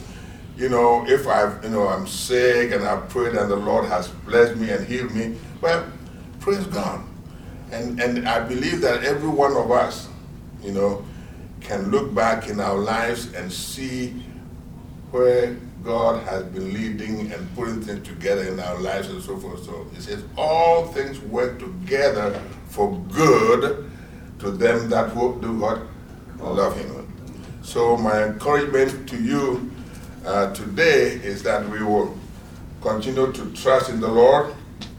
you 0.59 0.69
know, 0.69 1.07
if 1.07 1.29
I've, 1.29 1.63
you 1.63 1.71
know, 1.71 1.87
I'm 1.87 2.07
sick 2.09 2.73
and 2.73 2.85
I've 2.85 3.09
prayed 3.09 3.37
and 3.37 3.49
the 3.49 3.57
Lord 3.57 3.85
has 3.85 4.09
blessed 4.09 4.57
me 4.57 4.71
and 4.71 4.85
healed 4.85 5.15
me, 5.15 5.37
well, 5.61 5.87
praise 6.41 6.67
God. 6.67 7.01
And, 7.71 8.01
and 8.01 8.29
I 8.29 8.41
believe 8.41 8.81
that 8.81 9.05
every 9.05 9.29
one 9.29 9.57
of 9.57 9.71
us, 9.71 10.09
you 10.61 10.73
know, 10.73 11.05
can 11.61 11.93
look 11.93 12.13
back 12.13 12.49
in 12.49 12.59
our 12.59 12.77
lives 12.77 13.33
and 13.35 13.53
see 13.53 14.21
where 15.13 15.57
God 15.89 16.23
has 16.25 16.45
been 16.45 16.75
leading 16.75 17.33
and 17.33 17.55
putting 17.57 17.81
things 17.81 18.07
together 18.07 18.43
in 18.43 18.61
our 18.61 18.79
lives 18.79 19.09
and 19.09 19.23
so 19.23 19.39
forth. 19.39 19.65
So 19.65 19.87
it 19.97 20.03
says, 20.03 20.23
all 20.37 20.89
things 20.89 21.19
work 21.19 21.59
together 21.59 22.39
for 22.67 22.95
good 23.11 23.91
to 24.41 24.51
them 24.51 24.91
that 24.91 25.17
will 25.17 25.39
do 25.39 25.51
what? 25.59 25.81
Love 26.41 26.77
Him. 26.77 27.11
So 27.63 27.97
my 27.97 28.25
encouragement 28.25 29.09
to 29.09 29.17
you 29.17 29.71
uh, 30.27 30.53
today 30.53 31.21
is 31.25 31.43
that 31.45 31.67
we 31.71 31.83
will 31.83 32.15
continue 32.83 33.33
to 33.33 33.53
trust 33.53 33.89
in 33.89 33.99
the 33.99 34.09
Lord 34.09 34.55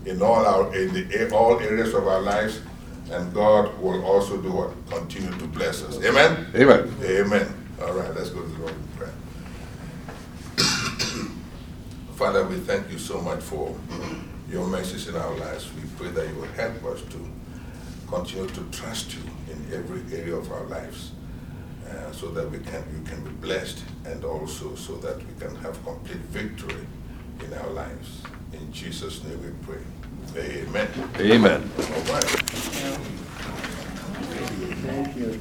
in 0.07 0.23
all 0.23 0.43
our 0.43 0.75
in 0.75 0.91
the, 0.91 1.31
all 1.31 1.59
areas 1.59 1.93
of 1.93 2.07
our 2.07 2.19
lives, 2.21 2.61
and 3.11 3.31
God 3.31 3.77
will 3.79 4.03
also 4.03 4.41
do 4.41 4.51
what 4.51 4.71
continue 4.89 5.31
to 5.37 5.45
bless 5.45 5.83
us. 5.83 6.03
Amen. 6.03 6.47
Amen. 6.55 6.91
Amen. 7.03 7.53
All 7.79 7.93
right, 7.93 8.13
let's 8.15 8.31
go 8.31 8.41
to 8.41 8.47
the 8.47 8.57
Lord 8.57 8.73
in 8.73 8.87
prayer. 8.97 9.13
Father, 12.19 12.43
we 12.45 12.57
thank 12.57 12.91
you 12.91 12.99
so 12.99 13.21
much 13.21 13.39
for 13.39 13.73
your 14.51 14.67
mercies 14.67 15.07
in 15.07 15.15
our 15.15 15.33
lives. 15.37 15.71
We 15.73 15.83
pray 15.97 16.09
that 16.09 16.27
you 16.27 16.35
will 16.35 16.51
help 16.51 16.83
us 16.83 17.01
to 17.13 17.29
continue 18.09 18.45
to 18.45 18.61
trust 18.77 19.15
you 19.15 19.21
in 19.49 19.73
every 19.73 20.01
area 20.19 20.35
of 20.35 20.51
our 20.51 20.65
lives, 20.65 21.13
uh, 21.87 22.11
so 22.11 22.27
that 22.31 22.51
we 22.51 22.59
can 22.59 22.83
you 22.91 23.01
can 23.05 23.23
be 23.23 23.29
blessed, 23.29 23.85
and 24.03 24.25
also 24.25 24.75
so 24.75 24.97
that 24.97 25.15
we 25.15 25.33
can 25.39 25.55
have 25.63 25.81
complete 25.85 26.19
victory 26.27 26.85
in 27.45 27.53
our 27.53 27.69
lives. 27.69 28.21
In 28.51 28.69
Jesus' 28.73 29.23
name 29.23 29.41
we 29.41 29.51
pray. 29.65 29.81
Amen. 30.35 30.89
Amen. 31.21 31.71
All 31.77 32.13
right. 32.13 32.25
Thank 34.83 35.15
you 35.15 35.39